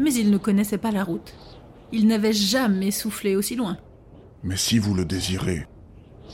mais 0.00 0.12
il 0.12 0.30
ne 0.30 0.38
connaissait 0.38 0.78
pas 0.78 0.90
la 0.90 1.04
route. 1.04 1.34
Il 1.92 2.08
n'avait 2.08 2.32
jamais 2.32 2.90
soufflé 2.90 3.36
aussi 3.36 3.54
loin. 3.54 3.76
Mais 4.42 4.56
si 4.56 4.78
vous 4.78 4.94
le 4.94 5.04
désirez, 5.04 5.66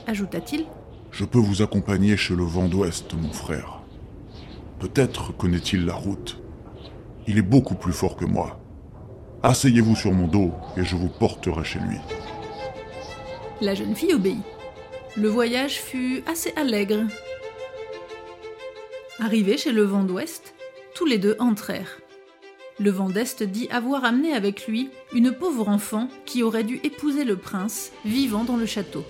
ajouta-t-il, 0.07 0.65
je 1.11 1.25
peux 1.27 1.39
vous 1.39 1.61
accompagner 1.61 2.17
chez 2.17 2.35
le 2.35 2.45
vent 2.45 2.69
d'ouest, 2.69 3.13
mon 3.15 3.33
frère. 3.33 3.83
Peut-être 4.79 5.37
connaît-il 5.37 5.85
la 5.85 5.95
route. 5.95 6.41
Il 7.27 7.37
est 7.37 7.43
beaucoup 7.43 7.75
plus 7.75 7.93
fort 7.93 8.17
que 8.17 8.25
moi. 8.25 8.59
Asseyez-vous 9.43 9.97
sur 9.97 10.13
mon 10.13 10.29
dos 10.29 10.53
et 10.79 10.85
je 10.85 10.97
vous 10.97 11.09
porterai 11.09 11.65
chez 11.65 11.81
lui. 11.81 11.99
La 13.61 13.75
jeune 13.75 13.95
fille 13.95 14.15
obéit. 14.15 14.39
Le 15.17 15.29
voyage 15.29 15.81
fut 15.81 16.23
assez 16.27 16.53
allègre. 16.57 17.03
Arrivés 19.19 19.59
chez 19.59 19.73
le 19.73 19.83
vent 19.83 20.03
d'ouest, 20.03 20.55
tous 20.95 21.05
les 21.05 21.19
deux 21.19 21.37
entrèrent. 21.39 22.01
Le 22.79 22.91
vent 22.91 23.11
d'est 23.11 23.43
dit 23.43 23.69
avoir 23.71 24.07
amené 24.07 24.33
avec 24.33 24.67
lui 24.67 24.89
une 25.13 25.33
pauvre 25.33 25.69
enfant 25.69 26.09
qui 26.25 26.43
aurait 26.43 26.65
dû 26.65 26.81
épouser 26.85 27.25
le 27.25 27.37
prince 27.37 27.93
vivant 28.07 28.45
dans 28.45 28.57
le 28.57 28.65
château. 28.65 29.05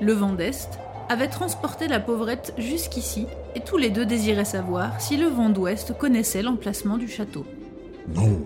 Le 0.00 0.12
vent 0.12 0.32
d'est 0.32 0.68
avait 1.08 1.28
transporté 1.28 1.86
la 1.86 2.00
pauvrette 2.00 2.54
jusqu'ici 2.58 3.26
et 3.54 3.60
tous 3.60 3.76
les 3.76 3.90
deux 3.90 4.06
désiraient 4.06 4.44
savoir 4.44 5.00
si 5.00 5.16
le 5.16 5.28
vent 5.28 5.50
d'ouest 5.50 5.96
connaissait 5.96 6.42
l'emplacement 6.42 6.98
du 6.98 7.06
château. 7.06 7.46
Non, 8.12 8.44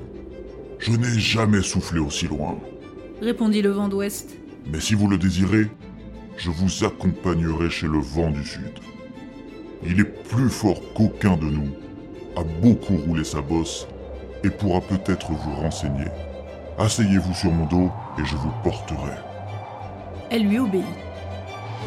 je 0.79 0.93
n'ai 0.93 1.19
jamais 1.19 1.63
soufflé 1.63 2.01
aussi 2.01 2.27
loin, 2.27 2.59
répondit 3.23 3.63
le 3.63 3.71
vent 3.71 3.89
d'ouest. 3.89 4.37
Mais 4.67 4.81
si 4.81 4.95
vous 4.95 5.09
le 5.09 5.19
désirez, 5.19 5.69
je 6.37 6.51
vous 6.51 6.85
accompagnerai 6.85 7.71
chez 7.71 7.87
le 7.87 7.99
vent 7.99 8.31
du 8.31 8.45
sud. 8.45 8.79
Il 9.85 10.01
est 10.01 10.29
plus 10.29 10.49
fort 10.49 10.81
qu'aucun 10.95 11.37
de 11.37 11.47
nous, 11.47 11.71
a 12.37 12.45
beaucoup 12.63 12.97
roulé 12.97 13.25
sa 13.25 13.41
bosse 13.41 13.87
et 14.45 14.51
pourra 14.51 14.81
peut-être 14.81 15.33
vous 15.33 15.55
renseigner. 15.57 16.07
Asseyez-vous 16.79 17.35
sur 17.35 17.51
mon 17.51 17.67
dos 17.67 17.91
et 18.19 18.25
je 18.25 18.37
vous 18.37 18.53
porterai. 18.63 19.13
Elle 20.31 20.49
lui 20.49 20.59
obéit. 20.59 20.85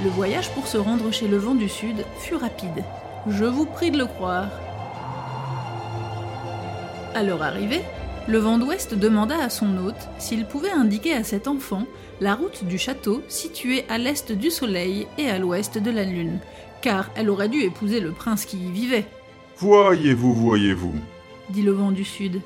Le 0.04 0.10
voyage 0.10 0.50
pour 0.52 0.68
se 0.68 0.78
rendre 0.78 1.12
chez 1.12 1.28
le 1.28 1.38
vent 1.38 1.56
du 1.56 1.70
sud 1.70 2.06
fut 2.20 2.36
rapide. 2.36 2.84
Je 3.28 3.46
vous 3.46 3.66
prie 3.66 3.92
de 3.92 3.98
le 3.98 4.06
croire. 4.06 4.50
À 7.16 7.24
leur 7.24 7.42
arrivée, 7.42 7.82
le 8.28 8.38
vent 8.40 8.58
d'ouest 8.58 8.94
demanda 8.96 9.38
à 9.38 9.50
son 9.50 9.78
hôte 9.78 10.10
s'il 10.18 10.46
pouvait 10.46 10.72
indiquer 10.72 11.14
à 11.14 11.24
cet 11.24 11.48
enfant 11.48 11.86
la 12.22 12.34
route 12.36 12.64
du 12.66 12.78
château 12.78 13.22
situé 13.28 13.86
à 13.90 13.98
l'est 13.98 14.32
du 14.32 14.50
soleil 14.50 15.08
et 15.18 15.30
à 15.30 15.38
l'ouest 15.38 15.78
de 15.78 15.92
la 15.92 16.04
lune, 16.06 16.40
car 16.82 17.12
elle 17.16 17.30
aurait 17.30 17.50
dû 17.50 17.62
épouser 17.62 18.00
le 18.00 18.12
prince 18.12 18.46
qui 18.46 18.58
y 18.58 18.72
vivait, 18.72 19.06
Voyez-vous, 19.58 20.34
voyez-vous. 20.34 20.94
dit 21.50 21.62
le 21.62 21.72
vent 21.72 21.92
du 21.92 22.04
sud. 22.04 22.42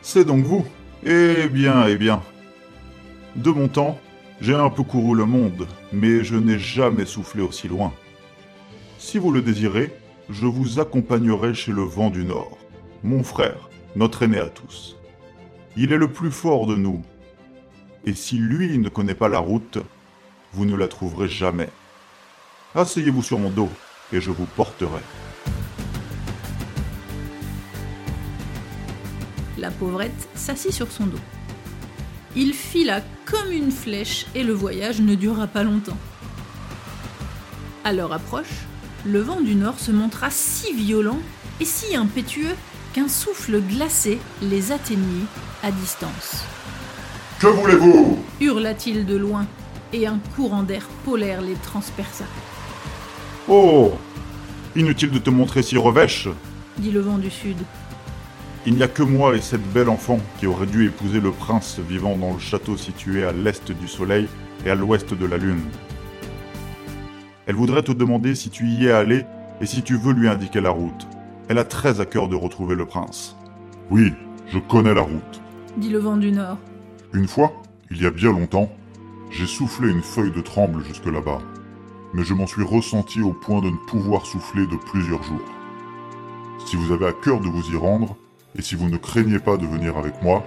C'est 0.00 0.24
donc 0.24 0.44
vous 0.44 0.64
Eh 1.04 1.48
bien, 1.48 1.86
eh 1.86 1.96
bien. 1.96 2.22
De 3.36 3.50
mon 3.50 3.68
temps, 3.68 3.98
j'ai 4.40 4.54
un 4.54 4.70
peu 4.70 4.82
couru 4.82 5.14
le 5.16 5.26
monde, 5.26 5.66
mais 5.92 6.24
je 6.24 6.36
n'ai 6.36 6.58
jamais 6.58 7.04
soufflé 7.04 7.42
aussi 7.42 7.68
loin. 7.68 7.92
Si 8.98 9.18
vous 9.18 9.30
le 9.30 9.42
désirez, 9.42 9.90
je 10.30 10.46
vous 10.46 10.80
accompagnerai 10.80 11.52
chez 11.54 11.72
le 11.72 11.82
vent 11.82 12.08
du 12.08 12.24
Nord, 12.24 12.56
mon 13.02 13.22
frère, 13.22 13.68
notre 13.96 14.22
aîné 14.22 14.38
à 14.38 14.48
tous. 14.48 14.96
Il 15.76 15.92
est 15.92 15.98
le 15.98 16.10
plus 16.10 16.30
fort 16.30 16.66
de 16.66 16.76
nous. 16.76 17.02
Et 18.04 18.14
si 18.14 18.36
lui 18.36 18.78
ne 18.78 18.88
connaît 18.88 19.14
pas 19.14 19.28
la 19.28 19.38
route, 19.38 19.78
vous 20.52 20.66
ne 20.66 20.76
la 20.76 20.88
trouverez 20.88 21.28
jamais. 21.28 21.68
Asseyez-vous 22.74 23.22
sur 23.22 23.38
mon 23.38 23.50
dos, 23.50 23.70
et 24.12 24.20
je 24.20 24.30
vous 24.30 24.46
porterai. 24.46 25.00
La 29.58 29.70
pauvrette 29.70 30.28
s'assit 30.34 30.72
sur 30.72 30.90
son 30.90 31.06
dos. 31.06 31.20
Il 32.34 32.54
fila 32.54 33.02
comme 33.26 33.52
une 33.52 33.70
flèche 33.70 34.26
et 34.34 34.42
le 34.42 34.54
voyage 34.54 35.00
ne 35.00 35.14
dura 35.14 35.46
pas 35.46 35.62
longtemps. 35.62 35.98
À 37.84 37.92
leur 37.92 38.12
approche, 38.12 38.66
le 39.04 39.20
vent 39.20 39.40
du 39.40 39.54
nord 39.54 39.78
se 39.78 39.92
montra 39.92 40.30
si 40.30 40.72
violent 40.72 41.20
et 41.60 41.64
si 41.64 41.94
impétueux 41.94 42.54
qu'un 42.92 43.08
souffle 43.08 43.60
glacé 43.60 44.18
les 44.42 44.72
atteignit 44.72 45.26
à 45.62 45.70
distance. 45.70 46.44
Que 47.40 47.46
voulez-vous? 47.46 48.18
Hurla-t-il 48.40 49.06
de 49.06 49.16
loin, 49.16 49.46
et 49.92 50.06
un 50.06 50.18
courant 50.36 50.62
d'air 50.62 50.86
polaire 51.04 51.40
les 51.42 51.54
transperça, 51.54 52.24
Oh 53.48 53.92
Inutile 54.76 55.10
de 55.10 55.18
te 55.18 55.30
montrer 55.30 55.62
si 55.62 55.76
revêche. 55.76 56.28
dit 56.78 56.92
le 56.92 57.00
vent 57.00 57.18
du 57.18 57.30
sud. 57.30 57.56
Il 58.64 58.74
n'y 58.74 58.82
a 58.84 58.88
que 58.88 59.02
moi 59.02 59.34
et 59.34 59.40
cette 59.40 59.66
belle 59.72 59.88
enfant 59.88 60.20
qui 60.38 60.46
aurait 60.46 60.66
dû 60.66 60.86
épouser 60.86 61.18
le 61.20 61.32
prince 61.32 61.80
vivant 61.80 62.16
dans 62.16 62.32
le 62.32 62.38
château 62.38 62.76
situé 62.76 63.24
à 63.24 63.32
l'est 63.32 63.72
du 63.72 63.88
soleil 63.88 64.28
et 64.64 64.70
à 64.70 64.76
l'ouest 64.76 65.12
de 65.12 65.26
la 65.26 65.36
lune. 65.36 65.62
Elle 67.46 67.56
voudrait 67.56 67.82
te 67.82 67.90
demander 67.90 68.36
si 68.36 68.50
tu 68.50 68.68
y 68.68 68.86
es 68.86 68.92
allé 68.92 69.24
et 69.60 69.66
si 69.66 69.82
tu 69.82 69.96
veux 69.96 70.12
lui 70.12 70.28
indiquer 70.28 70.60
la 70.60 70.70
route. 70.70 71.06
Elle 71.52 71.58
a 71.58 71.64
très 71.64 72.00
à 72.00 72.06
cœur 72.06 72.28
de 72.28 72.34
retrouver 72.34 72.74
le 72.74 72.86
prince. 72.86 73.36
Oui, 73.90 74.14
je 74.46 74.58
connais 74.58 74.94
la 74.94 75.02
route. 75.02 75.42
dit 75.76 75.90
le 75.90 75.98
vent 75.98 76.16
du 76.16 76.32
nord. 76.32 76.56
Une 77.12 77.28
fois, 77.28 77.52
il 77.90 78.00
y 78.00 78.06
a 78.06 78.10
bien 78.10 78.32
longtemps, 78.32 78.70
j'ai 79.30 79.46
soufflé 79.46 79.90
une 79.90 80.00
feuille 80.00 80.32
de 80.32 80.40
tremble 80.40 80.82
jusque 80.82 81.04
là-bas, 81.04 81.40
mais 82.14 82.24
je 82.24 82.32
m'en 82.32 82.46
suis 82.46 82.62
ressenti 82.62 83.20
au 83.20 83.34
point 83.34 83.60
de 83.60 83.68
ne 83.68 83.76
pouvoir 83.86 84.24
souffler 84.24 84.66
de 84.66 84.76
plusieurs 84.76 85.22
jours. 85.24 85.44
Si 86.64 86.76
vous 86.76 86.90
avez 86.90 87.08
à 87.08 87.12
cœur 87.12 87.38
de 87.38 87.48
vous 87.48 87.70
y 87.70 87.76
rendre, 87.76 88.16
et 88.56 88.62
si 88.62 88.74
vous 88.74 88.88
ne 88.88 88.96
craignez 88.96 89.38
pas 89.38 89.58
de 89.58 89.66
venir 89.66 89.98
avec 89.98 90.22
moi, 90.22 90.42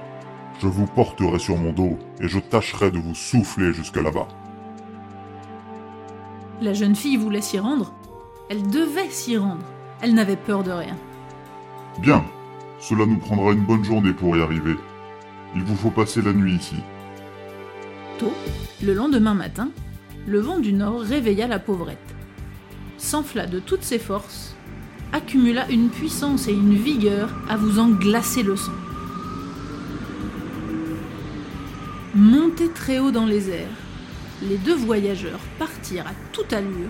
je 0.60 0.65
vous 0.65 0.88
porterai 0.88 1.38
sur 1.38 1.56
mon 1.56 1.71
dos 1.71 1.99
et 2.19 2.27
je 2.27 2.39
tâcherai 2.39 2.89
de 2.89 2.97
vous 2.97 3.13
souffler 3.13 3.73
jusque 3.73 3.97
là-bas. 3.97 4.27
La 6.62 6.73
jeune 6.73 6.95
fille 6.95 7.17
voulait 7.17 7.41
s'y 7.41 7.60
rendre. 7.60 7.93
Elle 8.49 8.67
devait 8.71 9.12
s'y 9.12 9.38
rendre. 9.38 9.65
Elle 10.01 10.13
n'avait 10.13 10.36
peur 10.36 10.63
de 10.63 10.71
rien. 10.71 10.97
Bien, 11.99 12.23
cela 12.79 13.05
nous 13.05 13.17
prendra 13.17 13.53
une 13.53 13.65
bonne 13.65 13.84
journée 13.84 14.13
pour 14.13 14.36
y 14.36 14.41
arriver. 14.41 14.75
Il 15.55 15.63
vous 15.63 15.75
faut 15.75 15.89
passer 15.89 16.21
la 16.21 16.34
nuit 16.34 16.55
ici. 16.55 16.75
Tôt, 18.19 18.34
le 18.84 18.93
lendemain 18.93 19.34
matin, 19.34 19.69
le 20.27 20.39
vent 20.39 20.60
du 20.60 20.73
nord 20.73 21.01
réveilla 21.01 21.47
la 21.47 21.60
pauvrette. 21.60 21.97
S'enfla 22.97 23.45
de 23.45 23.60
toutes 23.60 23.84
ses 23.84 23.99
forces, 23.99 24.55
accumula 25.13 25.69
une 25.69 25.89
puissance 25.89 26.47
et 26.47 26.53
une 26.53 26.75
vigueur 26.75 27.29
à 27.49 27.58
vous 27.58 27.79
en 27.79 27.89
glacer 27.89 28.43
le 28.43 28.55
sang. 28.55 28.71
Montés 32.13 32.69
très 32.69 32.99
haut 32.99 33.12
dans 33.12 33.25
les 33.25 33.49
airs, 33.49 33.67
les 34.41 34.58
deux 34.58 34.75
voyageurs 34.75 35.39
partirent 35.60 36.08
à 36.08 36.13
toute 36.31 36.53
allure, 36.53 36.89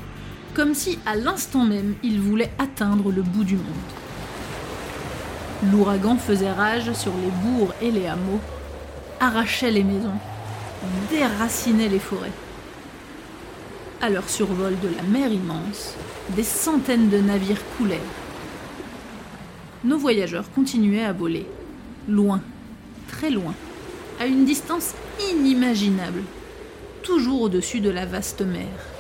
comme 0.56 0.74
si 0.74 0.98
à 1.06 1.16
l'instant 1.16 1.66
même 1.66 1.96
ils 2.02 2.20
voulaient 2.20 2.52
atteindre 2.58 3.12
le 3.12 3.22
bout 3.22 3.44
du 3.44 3.58
monde. 3.58 3.66
L'ouragan 5.72 6.18
faisait 6.18 6.52
rage 6.52 6.92
sur 6.94 7.12
les 7.12 7.32
bourgs 7.44 7.74
et 7.82 7.92
les 7.92 8.08
hameaux, 8.08 8.40
arrachait 9.20 9.72
les 9.72 9.84
maisons, 9.84 10.18
déracinait 11.12 11.90
les 11.90 12.00
forêts. 12.00 12.32
À 14.02 14.10
leur 14.10 14.30
survol 14.30 14.76
de 14.82 14.90
la 14.96 15.04
mer 15.04 15.32
immense, 15.32 15.94
des 16.36 16.44
centaines 16.44 17.10
de 17.10 17.18
navires 17.18 17.62
coulèrent. 17.78 18.00
Nos 19.84 19.98
voyageurs 19.98 20.50
continuaient 20.54 21.06
à 21.06 21.14
voler, 21.14 21.48
loin, 22.08 22.42
très 23.08 23.30
loin, 23.30 23.54
à 24.20 24.26
une 24.26 24.46
distance 24.46 24.94
inimaginable, 25.32 26.24
toujours 27.04 27.42
au-dessus 27.42 27.82
de 27.82 27.90
la 27.90 28.06
vaste 28.06 28.42
mer. 28.42 28.95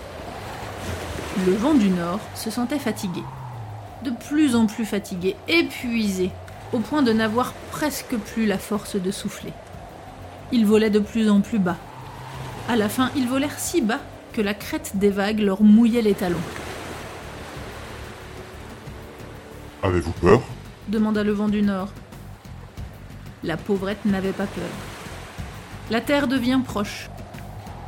Le 1.43 1.51
vent 1.51 1.73
du 1.73 1.89
nord 1.89 2.21
se 2.33 2.49
sentait 2.49 2.79
fatigué, 2.79 3.21
de 4.03 4.09
plus 4.09 4.55
en 4.55 4.67
plus 4.67 4.85
fatigué, 4.85 5.35
épuisé, 5.49 6.31
au 6.71 6.79
point 6.79 7.01
de 7.01 7.11
n'avoir 7.11 7.51
presque 7.71 8.15
plus 8.15 8.45
la 8.45 8.57
force 8.57 8.95
de 8.95 9.11
souffler. 9.11 9.51
Ils 10.53 10.65
volaient 10.65 10.89
de 10.89 10.99
plus 10.99 11.29
en 11.29 11.41
plus 11.41 11.59
bas. 11.59 11.75
À 12.69 12.77
la 12.77 12.87
fin, 12.87 13.11
ils 13.17 13.27
volèrent 13.27 13.59
si 13.59 13.81
bas 13.81 13.99
que 14.31 14.41
la 14.41 14.53
crête 14.53 14.91
des 14.95 15.09
vagues 15.09 15.41
leur 15.41 15.61
mouillait 15.61 16.01
les 16.01 16.13
talons. 16.13 16.37
Avez-vous 19.83 20.13
peur? 20.13 20.41
demanda 20.87 21.23
le 21.23 21.33
vent 21.33 21.49
du 21.49 21.61
nord. 21.61 21.89
La 23.43 23.57
pauvrette 23.57 24.05
n'avait 24.05 24.31
pas 24.31 24.45
peur. 24.45 24.63
La 25.89 25.99
terre 25.99 26.27
devient 26.27 26.61
proche. 26.65 27.09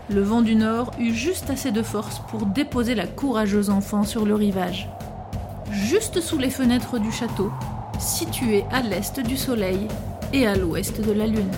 Le 0.10 0.22
vent 0.22 0.42
du 0.42 0.56
nord 0.56 0.92
eut 1.00 1.14
juste 1.14 1.50
assez 1.50 1.72
de 1.72 1.82
force 1.82 2.22
pour 2.30 2.46
déposer 2.46 2.96
la 2.96 3.08
courageuse 3.08 3.70
enfant 3.70 4.04
sur 4.04 4.26
le 4.26 4.36
rivage, 4.36 4.90
juste 5.70 6.22
sous 6.22 6.38
les 6.38 6.50
fenêtres 6.50 6.98
du 6.98 7.12
château, 7.12 7.52
situé 8.00 8.64
à 8.72 8.82
l'est 8.82 9.20
du 9.20 9.36
soleil 9.36 9.86
et 10.32 10.48
à 10.48 10.56
l'ouest 10.56 11.02
de 11.02 11.12
la 11.12 11.28
lune. 11.28 11.52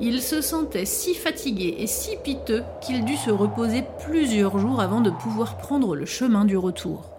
Il 0.00 0.22
se 0.22 0.40
sentait 0.40 0.84
si 0.84 1.12
fatigué 1.12 1.74
et 1.78 1.88
si 1.88 2.16
piteux 2.22 2.62
qu'il 2.80 3.04
dut 3.04 3.16
se 3.16 3.30
reposer 3.30 3.82
plusieurs 4.04 4.58
jours 4.58 4.80
avant 4.80 5.00
de 5.00 5.10
pouvoir 5.10 5.56
prendre 5.56 5.96
le 5.96 6.06
chemin 6.06 6.44
du 6.44 6.56
retour. 6.56 7.10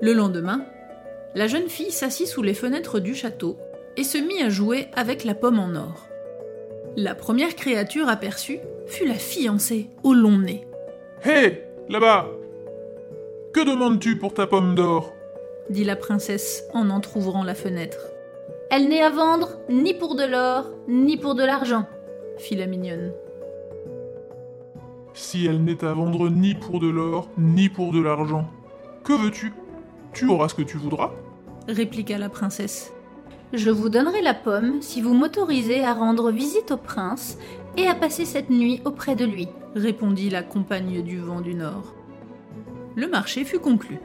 Le 0.00 0.12
lendemain, 0.12 0.64
la 1.36 1.46
jeune 1.46 1.68
fille 1.68 1.92
s'assit 1.92 2.26
sous 2.26 2.42
les 2.42 2.54
fenêtres 2.54 2.98
du 2.98 3.14
château 3.14 3.58
et 3.98 4.04
se 4.04 4.16
mit 4.16 4.40
à 4.42 4.48
jouer 4.48 4.86
avec 4.94 5.24
la 5.24 5.34
pomme 5.34 5.58
en 5.58 5.74
or. 5.74 6.06
La 6.96 7.14
première 7.14 7.54
créature 7.56 8.08
aperçue 8.08 8.60
fut 8.86 9.06
la 9.06 9.14
fiancée 9.14 9.90
au 10.04 10.14
long 10.14 10.38
nez. 10.38 10.66
Hé, 11.26 11.64
là-bas 11.88 12.26
Que 13.52 13.64
demandes-tu 13.68 14.16
pour 14.16 14.32
ta 14.34 14.46
pomme 14.46 14.74
d'or? 14.74 15.12
dit 15.70 15.84
la 15.84 15.96
princesse 15.96 16.64
en 16.72 16.88
entr'ouvrant 16.88 17.44
la 17.44 17.54
fenêtre. 17.54 17.98
Elle 18.70 18.88
n'est 18.88 19.02
à 19.02 19.10
vendre 19.10 19.58
ni 19.68 19.92
pour 19.94 20.14
de 20.14 20.24
l'or, 20.24 20.70
ni 20.88 21.16
pour 21.18 21.34
de 21.34 21.44
l'argent. 21.44 21.84
fit 22.38 22.54
la 22.56 22.66
mignonne. 22.66 23.12
Si 25.12 25.44
elle 25.46 25.62
n'est 25.64 25.84
à 25.84 25.92
vendre 25.92 26.30
ni 26.30 26.54
pour 26.54 26.78
de 26.80 26.88
l'or, 26.88 27.28
ni 27.36 27.68
pour 27.68 27.92
de 27.92 28.00
l'argent, 28.00 28.48
que 29.04 29.12
veux-tu? 29.12 29.52
Tu 30.14 30.28
auras 30.28 30.48
ce 30.48 30.54
que 30.54 30.62
tu 30.62 30.78
voudras? 30.78 31.10
répliqua 31.66 32.16
la 32.16 32.28
princesse. 32.30 32.92
Je 33.54 33.70
vous 33.70 33.88
donnerai 33.88 34.20
la 34.20 34.34
pomme 34.34 34.82
si 34.82 35.00
vous 35.00 35.14
m'autorisez 35.14 35.82
à 35.82 35.94
rendre 35.94 36.30
visite 36.30 36.70
au 36.70 36.76
prince 36.76 37.38
et 37.78 37.86
à 37.86 37.94
passer 37.94 38.26
cette 38.26 38.50
nuit 38.50 38.82
auprès 38.84 39.16
de 39.16 39.24
lui. 39.24 39.48
répondit 39.74 40.28
la 40.28 40.42
compagne 40.42 41.02
du 41.02 41.18
vent 41.18 41.40
du 41.40 41.54
nord. 41.54 41.94
Le 42.94 43.08
marché 43.08 43.44
fut 43.44 43.58
conclu. 43.58 44.00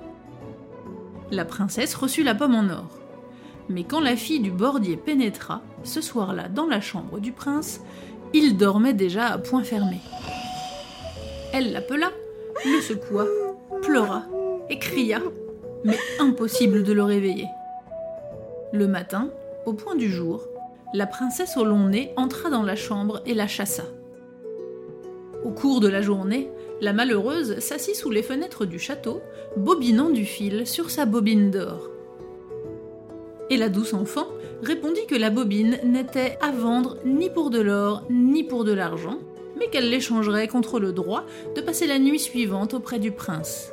La 1.30 1.44
princesse 1.44 1.94
reçut 1.96 2.24
la 2.24 2.36
pomme 2.36 2.56
en 2.56 2.70
or. 2.70 2.88
Mais 3.68 3.84
quand 3.84 4.00
la 4.00 4.16
fille 4.16 4.40
du 4.40 4.52
bordier 4.52 4.96
pénétra, 4.96 5.62
ce 5.84 6.00
soir-là, 6.00 6.48
dans 6.48 6.68
la 6.68 6.80
chambre 6.80 7.20
du 7.20 7.34
prince, 7.34 7.82
il 8.34 8.56
dormait 8.56 8.94
déjà 8.94 9.28
à 9.28 9.38
point 9.40 9.64
fermé. 9.64 9.98
Elle 11.52 11.74
l'appela, 11.74 12.12
le 12.66 12.80
secoua, 12.82 13.26
pleura 13.82 14.24
et 14.70 14.80
cria, 14.80 15.22
mais 15.84 15.98
impossible 16.20 16.84
de 16.84 16.94
le 16.94 17.04
réveiller. 17.04 17.48
Le 18.74 18.88
matin, 18.88 19.30
au 19.68 19.74
point 19.74 19.94
du 19.94 20.12
jour, 20.12 20.48
la 20.96 21.06
princesse 21.06 21.58
au 21.58 21.64
long 21.64 21.90
nez 21.90 22.12
entra 22.18 22.50
dans 22.50 22.64
la 22.64 22.76
chambre 22.76 23.22
et 23.28 23.36
la 23.36 23.46
chassa. 23.46 23.84
Au 25.46 25.52
cours 25.52 25.80
de 25.80 25.88
la 25.88 26.02
journée, 26.02 26.50
la 26.82 26.92
malheureuse 26.92 27.60
s'assit 27.60 27.96
sous 27.96 28.10
les 28.10 28.24
fenêtres 28.24 28.66
du 28.66 28.80
château, 28.80 29.22
bobinant 29.58 30.10
du 30.10 30.26
fil 30.26 30.66
sur 30.66 30.90
sa 30.90 31.06
bobine 31.06 31.52
d'or. 31.52 31.92
Et 33.52 33.58
la 33.58 33.70
douce 33.70 33.94
enfant 33.94 34.26
répondit 34.64 35.06
que 35.06 35.14
la 35.14 35.30
bobine 35.30 35.78
n'était 35.84 36.40
à 36.42 36.50
vendre 36.50 36.98
ni 37.06 37.30
pour 37.30 37.52
de 37.52 37.62
l'or 37.62 38.02
ni 38.10 38.44
pour 38.44 38.64
de 38.64 38.74
l'argent, 38.74 39.20
mais 39.60 39.68
qu'elle 39.68 39.92
l'échangerait 39.92 40.48
contre 40.48 40.80
le 40.80 40.94
droit 40.94 41.26
de 41.56 41.62
passer 41.62 41.86
la 41.86 42.00
nuit 42.00 42.18
suivante 42.18 42.74
auprès 42.74 42.98
du 42.98 43.12
prince. 43.12 43.72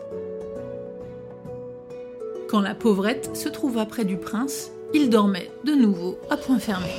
Quand 2.48 2.60
la 2.60 2.74
pauvrette 2.74 3.34
se 3.34 3.48
trouva 3.48 3.86
près 3.86 4.04
du 4.04 4.18
prince, 4.18 4.72
il 4.94 5.11
dormait 5.11 5.50
de 5.64 5.72
nouveau 5.72 6.18
à 6.31 6.37
point 6.37 6.59
fermé. 6.59 6.90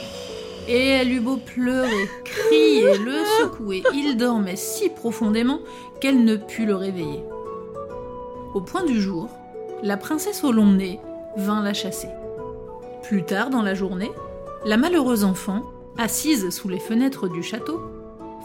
Et 0.68 0.88
elle 0.90 1.12
eut 1.12 1.20
beau 1.20 1.38
pleurer, 1.38 2.10
crier, 2.24 2.98
le 2.98 3.14
secouer, 3.40 3.84
il 3.94 4.16
dormait 4.16 4.56
si 4.56 4.90
profondément 4.90 5.60
qu'elle 6.00 6.24
ne 6.24 6.36
put 6.36 6.66
le 6.66 6.76
réveiller. 6.76 7.24
Au 8.54 8.62
point 8.62 8.84
du 8.84 9.02
jour, 9.02 9.30
la 9.82 9.98
princesse 9.98 10.44
au 10.44 10.52
long 10.52 10.68
nez 10.68 11.00
vint 11.38 11.64
la 11.64 11.74
chasser. 11.74 12.10
Plus 13.04 13.24
tard 13.24 13.50
dans 13.50 13.64
la 13.64 13.74
journée, 13.74 14.12
la 14.66 14.78
malheureuse 14.78 15.24
enfant, 15.24 15.64
assise 15.98 16.50
sous 16.50 16.70
les 16.70 16.80
fenêtres 16.80 17.28
du 17.28 17.42
château, 17.42 17.82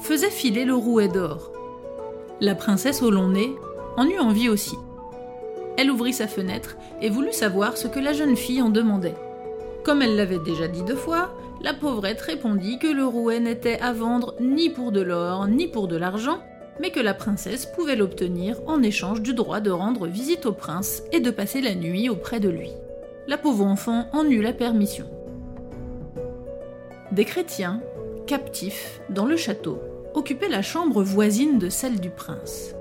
faisait 0.02 0.30
filer 0.30 0.64
le 0.64 0.74
rouet 0.74 1.08
d'or. 1.08 1.52
La 2.40 2.54
princesse 2.54 3.02
au 3.02 3.10
long 3.10 3.28
nez 3.28 3.54
en 3.96 4.06
eut 4.06 4.18
envie 4.18 4.48
aussi. 4.48 4.76
Elle 5.76 5.90
ouvrit 5.90 6.14
sa 6.14 6.26
fenêtre 6.26 6.76
et 7.02 7.10
voulut 7.10 7.32
savoir 7.32 7.76
ce 7.76 7.88
que 7.88 8.00
la 8.00 8.12
jeune 8.14 8.36
fille 8.36 8.62
en 8.62 8.70
demandait. 8.70 9.14
Comme 9.86 10.02
elle 10.02 10.16
l'avait 10.16 10.40
déjà 10.40 10.66
dit 10.66 10.82
deux 10.82 10.96
fois, 10.96 11.32
la 11.62 11.72
pauvrette 11.72 12.20
répondit 12.20 12.80
que 12.80 12.88
le 12.88 13.06
rouet 13.06 13.38
n'était 13.38 13.78
à 13.78 13.92
vendre 13.92 14.34
ni 14.40 14.68
pour 14.68 14.90
de 14.90 15.00
l'or 15.00 15.46
ni 15.46 15.68
pour 15.68 15.86
de 15.86 15.96
l'argent, 15.96 16.40
mais 16.80 16.90
que 16.90 16.98
la 16.98 17.14
princesse 17.14 17.66
pouvait 17.66 17.94
l'obtenir 17.94 18.56
en 18.66 18.82
échange 18.82 19.22
du 19.22 19.32
droit 19.32 19.60
de 19.60 19.70
rendre 19.70 20.08
visite 20.08 20.44
au 20.44 20.50
prince 20.50 21.04
et 21.12 21.20
de 21.20 21.30
passer 21.30 21.60
la 21.60 21.76
nuit 21.76 22.08
auprès 22.08 22.40
de 22.40 22.48
lui. 22.48 22.72
La 23.28 23.38
pauvre 23.38 23.64
enfant 23.64 24.08
en 24.12 24.24
eut 24.24 24.42
la 24.42 24.52
permission. 24.52 25.06
Des 27.12 27.24
chrétiens, 27.24 27.80
captifs, 28.26 29.00
dans 29.08 29.24
le 29.24 29.36
château, 29.36 29.78
occupaient 30.14 30.48
la 30.48 30.62
chambre 30.62 31.04
voisine 31.04 31.60
de 31.60 31.68
celle 31.68 32.00
du 32.00 32.10
prince. 32.10 32.74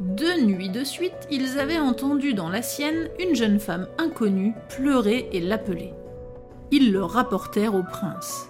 Deux 0.00 0.40
nuits 0.40 0.70
de 0.70 0.82
suite, 0.82 1.28
ils 1.30 1.58
avaient 1.58 1.78
entendu 1.78 2.32
dans 2.32 2.48
la 2.48 2.62
sienne 2.62 3.10
une 3.20 3.34
jeune 3.34 3.60
femme 3.60 3.86
inconnue 3.98 4.54
pleurer 4.70 5.28
et 5.32 5.40
l'appeler. 5.40 5.92
Ils 6.72 6.90
le 6.90 7.04
rapportèrent 7.04 7.74
au 7.74 7.82
prince. 7.82 8.48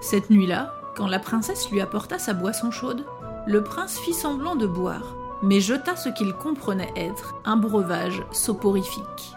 Cette 0.00 0.30
nuit-là, 0.30 0.72
quand 0.96 1.06
la 1.06 1.18
princesse 1.18 1.70
lui 1.70 1.82
apporta 1.82 2.18
sa 2.18 2.32
boisson 2.32 2.70
chaude, 2.70 3.04
le 3.46 3.62
prince 3.62 3.98
fit 3.98 4.14
semblant 4.14 4.56
de 4.56 4.66
boire, 4.66 5.14
mais 5.42 5.60
jeta 5.60 5.94
ce 5.94 6.08
qu'il 6.08 6.32
comprenait 6.32 6.92
être 6.96 7.34
un 7.44 7.58
breuvage 7.58 8.22
soporifique. 8.32 9.34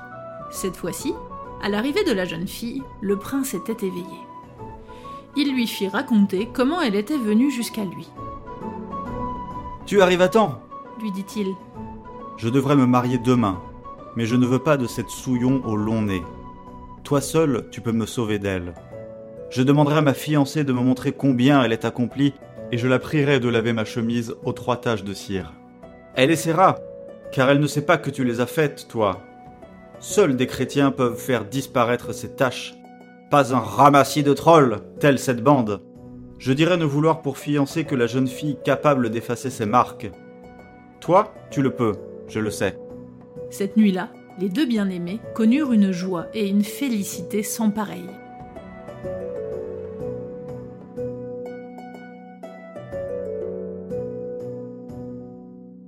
Cette 0.52 0.78
fois-ci, 0.78 1.14
à 1.62 1.68
l'arrivée 1.68 2.06
de 2.06 2.14
la 2.14 2.24
jeune 2.24 2.48
fille, 2.48 2.82
le 3.02 3.18
prince 3.18 3.54
était 3.54 3.86
éveillé. 3.86 4.20
Il 5.36 5.54
lui 5.54 5.68
fit 5.68 5.90
raconter 5.90 6.48
comment 6.54 6.80
elle 6.80 6.96
était 6.96 7.18
venue 7.18 7.52
jusqu'à 7.52 7.84
lui. 7.84 8.08
Tu 9.86 10.02
arrives 10.02 10.22
à 10.22 10.30
temps 10.30 10.62
lui 11.02 11.12
dit-il. 11.12 11.56
Je 12.38 12.48
devrais 12.48 12.78
me 12.78 12.86
marier 12.86 13.18
demain, 13.18 13.60
mais 14.16 14.26
je 14.26 14.38
ne 14.38 14.46
veux 14.46 14.60
pas 14.60 14.78
de 14.78 14.88
cette 14.88 15.10
souillon 15.10 15.62
au 15.66 15.76
long 15.76 16.04
nez. 16.04 16.24
Toi 17.04 17.20
seul, 17.20 17.66
tu 17.70 17.82
peux 17.82 17.92
me 17.92 18.06
sauver 18.06 18.39
d'elle. 18.39 18.74
Je 19.50 19.62
demanderai 19.62 19.98
à 19.98 20.02
ma 20.02 20.13
fiancée 20.13 20.63
de 20.63 20.72
me 20.72 20.82
montrer 20.82 21.12
combien 21.12 21.62
elle 21.63 21.74
est 21.74 21.86
accomplie, 21.86 22.34
et 22.72 22.78
je 22.78 22.88
la 22.88 22.98
prierai 22.98 23.39
de 23.39 23.50
laver 23.50 23.74
ma 23.74 23.84
chemise 23.84 24.34
aux 24.44 24.54
trois 24.54 24.78
taches 24.78 25.04
de 25.04 25.13
cire. 25.13 25.54
Elle 26.16 26.32
essaiera, 26.32 26.80
car 27.32 27.50
elle 27.50 27.60
ne 27.60 27.68
sait 27.68 27.86
pas 27.86 27.98
que 27.98 28.10
tu 28.10 28.24
les 28.24 28.39
as 28.39 28.46
faites, 28.46 28.88
toi. 28.88 29.22
Seuls 30.00 30.38
des 30.38 30.48
chrétiens 30.48 30.92
peuvent 30.92 31.20
faire 31.20 31.46
disparaître 31.46 32.13
ces 32.13 32.36
taches. 32.36 32.74
Pas 33.30 33.54
un 33.54 33.60
ramassis 33.60 34.24
de 34.24 34.34
trolls, 34.34 34.80
telle 35.00 35.20
cette 35.20 35.44
bande. 35.44 35.82
Je 36.39 36.54
dirais 36.54 36.78
ne 36.78 36.86
vouloir 36.86 37.22
pour 37.22 37.38
fiancée 37.38 37.84
que 37.84 37.96
la 37.96 38.08
jeune 38.08 38.28
fille 38.28 38.58
capable 38.63 39.10
d'effacer 39.10 39.50
ses 39.50 39.66
marques. 39.66 40.10
Toi, 41.02 41.34
tu 41.52 41.62
le 41.62 41.72
peux, 41.72 41.94
je 42.28 42.39
le 42.39 42.50
sais. 42.50 42.78
Cette 43.50 43.78
nuit-là, 43.78 44.10
les 44.39 44.50
deux 44.50 44.65
bien-aimés 44.65 45.19
connurent 45.36 45.74
une 45.74 45.91
joie 45.91 46.28
et 46.34 46.48
une 46.48 46.63
félicité 46.63 47.43
sans 47.43 47.69
pareille. 47.69 48.10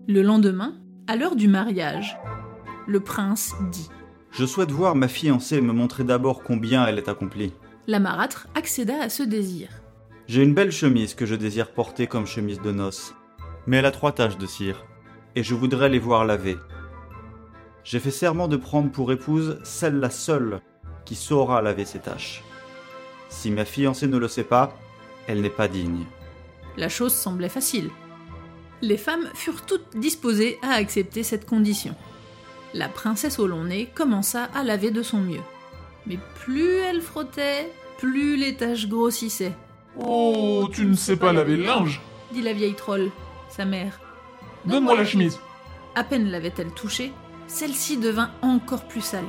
Le 0.08 0.22
lendemain, 0.22 0.76
à 1.08 1.16
l'heure 1.16 1.36
du 1.36 1.48
mariage, 1.48 2.18
le 2.88 3.00
prince 3.00 3.54
dit 3.72 3.90
Je 4.32 4.46
souhaite 4.46 4.72
voir 4.72 4.96
ma 4.96 5.08
fiancée 5.08 5.60
me 5.62 5.74
montrer 5.74 6.04
d'abord 6.04 6.44
combien 6.44 6.86
elle 6.86 7.00
est 7.00 7.10
accomplie. 7.10 7.54
La 7.88 8.00
marâtre 8.00 8.48
accéda 8.56 9.02
à 9.02 9.10
ce 9.10 9.24
désir. 9.24 9.70
J'ai 10.28 10.44
une 10.44 10.54
belle 10.54 10.72
chemise 10.72 11.14
que 11.14 11.26
je 11.26 11.36
désire 11.36 11.72
porter 11.72 12.08
comme 12.08 12.26
chemise 12.26 12.62
de 12.62 12.72
noces, 12.72 13.14
mais 13.68 13.78
elle 13.78 13.86
a 13.86 13.92
trois 13.92 14.12
taches 14.12 14.38
de 14.38 14.46
cire 14.46 14.86
et 15.36 15.44
je 15.44 15.54
voudrais 15.54 15.90
les 15.90 16.00
voir 16.00 16.26
laver. 16.26 16.58
J'ai 17.86 18.00
fait 18.00 18.12
serment 18.12 18.50
de 18.50 18.58
prendre 18.58 18.92
pour 18.92 19.12
épouse 19.14 19.60
celle-là 19.64 20.10
seule 20.10 20.60
qui 21.06 21.16
saura 21.16 21.62
laver 21.62 21.86
ses 21.86 22.00
tâches. 22.00 22.44
Si 23.30 23.52
ma 23.52 23.64
fiancée 23.64 24.08
ne 24.08 24.18
le 24.18 24.28
sait 24.28 24.44
pas, 24.44 24.76
elle 25.28 25.42
n'est 25.42 25.50
pas 25.50 25.70
digne. 25.70 26.04
La 26.76 26.90
chose 26.90 27.14
semblait 27.14 27.48
facile. 27.48 27.90
Les 28.82 28.98
femmes 28.98 29.30
furent 29.34 29.66
toutes 29.66 29.96
disposées 29.96 30.60
à 30.62 30.72
accepter 30.72 31.24
cette 31.24 31.46
condition. 31.46 31.96
La 32.74 32.90
princesse 32.90 33.40
au 33.40 33.48
long 33.48 33.64
nez 33.64 33.88
commença 33.96 34.50
à 34.54 34.64
laver 34.64 34.92
de 34.92 35.04
son 35.04 35.22
mieux. 35.22 35.44
Mais 36.08 36.20
plus 36.42 36.76
elle 36.78 37.02
frottait, 37.02 37.72
plus 37.98 38.36
les 38.36 38.56
taches 38.56 38.90
grossissaient. 38.90 39.56
Oh, 39.98 40.68
tu 40.74 40.86
ne 40.86 40.96
sais 40.96 41.16
pas 41.16 41.32
laver 41.32 41.56
le 41.56 41.64
linge 41.64 42.02
dit 42.36 42.42
la 42.42 42.54
vieille 42.54 42.74
troll, 42.74 43.12
sa 43.50 43.66
mère. 43.66 44.00
Donne-moi 44.66 44.98
la 44.98 45.06
chemise. 45.06 45.40
À 45.96 46.04
peine 46.04 46.30
l'avait-elle 46.30 46.72
touchée, 46.72 47.14
celle-ci 47.48 47.98
devint 47.98 48.32
encore 48.42 48.88
plus 48.88 49.02
sale. 49.02 49.26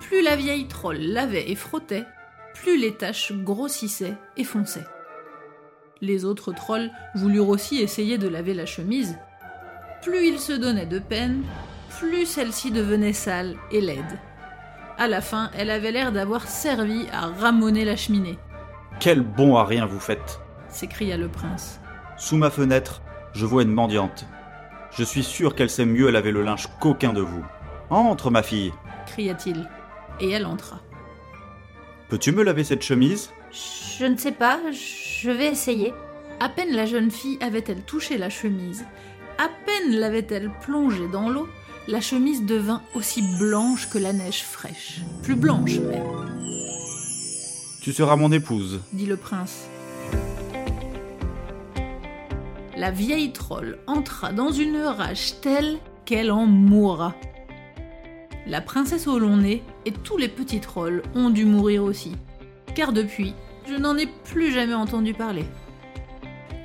Plus 0.00 0.22
la 0.22 0.36
vieille 0.36 0.66
troll 0.66 0.98
lavait 0.98 1.50
et 1.50 1.54
frottait, 1.54 2.04
plus 2.54 2.78
les 2.78 2.94
taches 2.94 3.32
grossissaient 3.32 4.16
et 4.36 4.44
fonçaient. 4.44 4.86
Les 6.00 6.24
autres 6.24 6.52
trolls 6.52 6.90
voulurent 7.14 7.48
aussi 7.48 7.80
essayer 7.80 8.18
de 8.18 8.28
laver 8.28 8.54
la 8.54 8.66
chemise. 8.66 9.18
Plus 10.02 10.26
ils 10.26 10.40
se 10.40 10.52
donnaient 10.52 10.86
de 10.86 10.98
peine, 10.98 11.44
plus 11.98 12.26
celle-ci 12.26 12.72
devenait 12.72 13.12
sale 13.12 13.56
et 13.70 13.80
laide. 13.80 14.18
À 14.98 15.08
la 15.08 15.20
fin, 15.20 15.50
elle 15.56 15.70
avait 15.70 15.92
l'air 15.92 16.12
d'avoir 16.12 16.48
servi 16.48 17.06
à 17.12 17.26
ramoner 17.26 17.84
la 17.84 17.96
cheminée. 17.96 18.38
Quel 19.00 19.20
bon 19.20 19.56
à 19.56 19.64
rien 19.64 19.86
vous 19.86 20.00
faites 20.00 20.40
s'écria 20.72 21.16
le 21.16 21.28
prince. 21.28 21.80
Sous 22.16 22.36
ma 22.36 22.50
fenêtre, 22.50 23.02
je 23.34 23.46
vois 23.46 23.62
une 23.62 23.72
mendiante. 23.72 24.26
Je 24.98 25.04
suis 25.04 25.24
sûr 25.24 25.54
qu'elle 25.54 25.70
sait 25.70 25.86
mieux 25.86 26.10
laver 26.10 26.32
le 26.32 26.42
linge 26.42 26.68
qu'aucun 26.80 27.12
de 27.12 27.22
vous. 27.22 27.44
Entre, 27.90 28.30
ma 28.30 28.42
fille 28.42 28.72
cria-t-il, 29.06 29.68
et 30.20 30.30
elle 30.30 30.46
entra. 30.46 30.80
Peux-tu 32.08 32.32
me 32.32 32.42
laver 32.42 32.64
cette 32.64 32.82
chemise? 32.82 33.30
Je 33.98 34.04
ne 34.04 34.16
sais 34.16 34.32
pas, 34.32 34.60
je 34.70 35.30
vais 35.30 35.46
essayer. 35.46 35.92
À 36.40 36.48
peine 36.48 36.74
la 36.74 36.86
jeune 36.86 37.10
fille 37.10 37.38
avait-elle 37.40 37.82
touché 37.82 38.18
la 38.18 38.30
chemise, 38.30 38.84
à 39.38 39.48
peine 39.66 39.96
l'avait-elle 39.96 40.50
plongée 40.62 41.08
dans 41.08 41.28
l'eau, 41.28 41.48
la 41.88 42.00
chemise 42.00 42.44
devint 42.44 42.82
aussi 42.94 43.22
blanche 43.38 43.88
que 43.88 43.98
la 43.98 44.12
neige 44.12 44.42
fraîche, 44.42 45.00
plus 45.22 45.36
blanche 45.36 45.78
même. 45.78 46.02
Tu 47.80 47.92
seras 47.92 48.16
mon 48.16 48.32
épouse, 48.32 48.80
dit 48.92 49.06
le 49.06 49.16
prince 49.16 49.66
la 52.82 52.90
vieille 52.90 53.30
trolle 53.30 53.78
entra 53.86 54.32
dans 54.32 54.50
une 54.50 54.78
rage 54.78 55.40
telle 55.40 55.78
qu'elle 56.04 56.32
en 56.32 56.46
mourra. 56.46 57.14
La 58.44 58.60
princesse 58.60 59.06
au 59.06 59.20
long 59.20 59.36
nez 59.36 59.62
et 59.86 59.92
tous 59.92 60.16
les 60.16 60.26
petits 60.26 60.58
trolls 60.58 61.04
ont 61.14 61.30
dû 61.30 61.44
mourir 61.44 61.84
aussi, 61.84 62.16
car 62.74 62.92
depuis, 62.92 63.34
je 63.68 63.76
n'en 63.76 63.96
ai 63.96 64.08
plus 64.24 64.50
jamais 64.50 64.74
entendu 64.74 65.14
parler. 65.14 65.44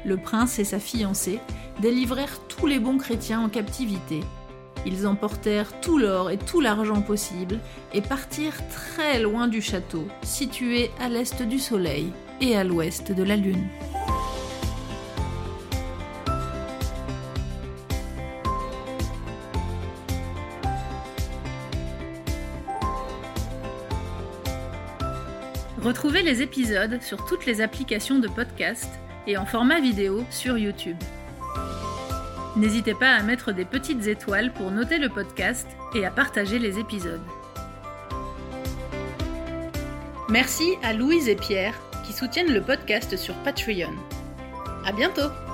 Le 0.05 0.17
prince 0.17 0.57
et 0.57 0.63
sa 0.63 0.79
fiancée 0.79 1.39
délivrèrent 1.83 2.39
tous 2.47 2.65
les 2.65 2.79
bons 2.79 2.97
chrétiens 2.97 3.41
en 3.41 3.49
captivité. 3.49 4.21
Ils 4.87 5.05
emportèrent 5.05 5.79
tout 5.81 5.99
l'or 5.99 6.31
et 6.31 6.39
tout 6.39 6.61
l'argent 6.61 7.03
possible 7.03 7.59
et 7.93 8.01
partirent 8.01 8.67
très 8.69 9.19
loin 9.19 9.47
du 9.47 9.61
château, 9.61 10.07
situé 10.23 10.89
à 10.99 11.09
l'est 11.09 11.43
du 11.43 11.59
soleil 11.59 12.11
et 12.41 12.57
à 12.57 12.63
l'ouest 12.63 13.11
de 13.11 13.21
la 13.21 13.35
lune. 13.35 13.67
Retrouvez 25.87 26.21
les 26.21 26.41
épisodes 26.41 27.01
sur 27.01 27.25
toutes 27.25 27.45
les 27.45 27.61
applications 27.61 28.19
de 28.19 28.27
podcast 28.27 28.89
et 29.25 29.37
en 29.37 29.45
format 29.45 29.79
vidéo 29.79 30.25
sur 30.29 30.57
YouTube. 30.57 30.97
N'hésitez 32.57 32.93
pas 32.93 33.11
à 33.11 33.23
mettre 33.23 33.53
des 33.53 33.63
petites 33.63 34.05
étoiles 34.05 34.51
pour 34.51 34.69
noter 34.69 34.97
le 34.97 35.07
podcast 35.07 35.65
et 35.95 36.05
à 36.05 36.11
partager 36.11 36.59
les 36.59 36.77
épisodes. 36.77 37.23
Merci 40.27 40.73
à 40.83 40.91
Louise 40.91 41.29
et 41.29 41.37
Pierre 41.37 41.79
qui 42.05 42.11
soutiennent 42.11 42.53
le 42.53 42.61
podcast 42.61 43.15
sur 43.15 43.35
Patreon. 43.35 43.93
À 44.85 44.91
bientôt! 44.91 45.46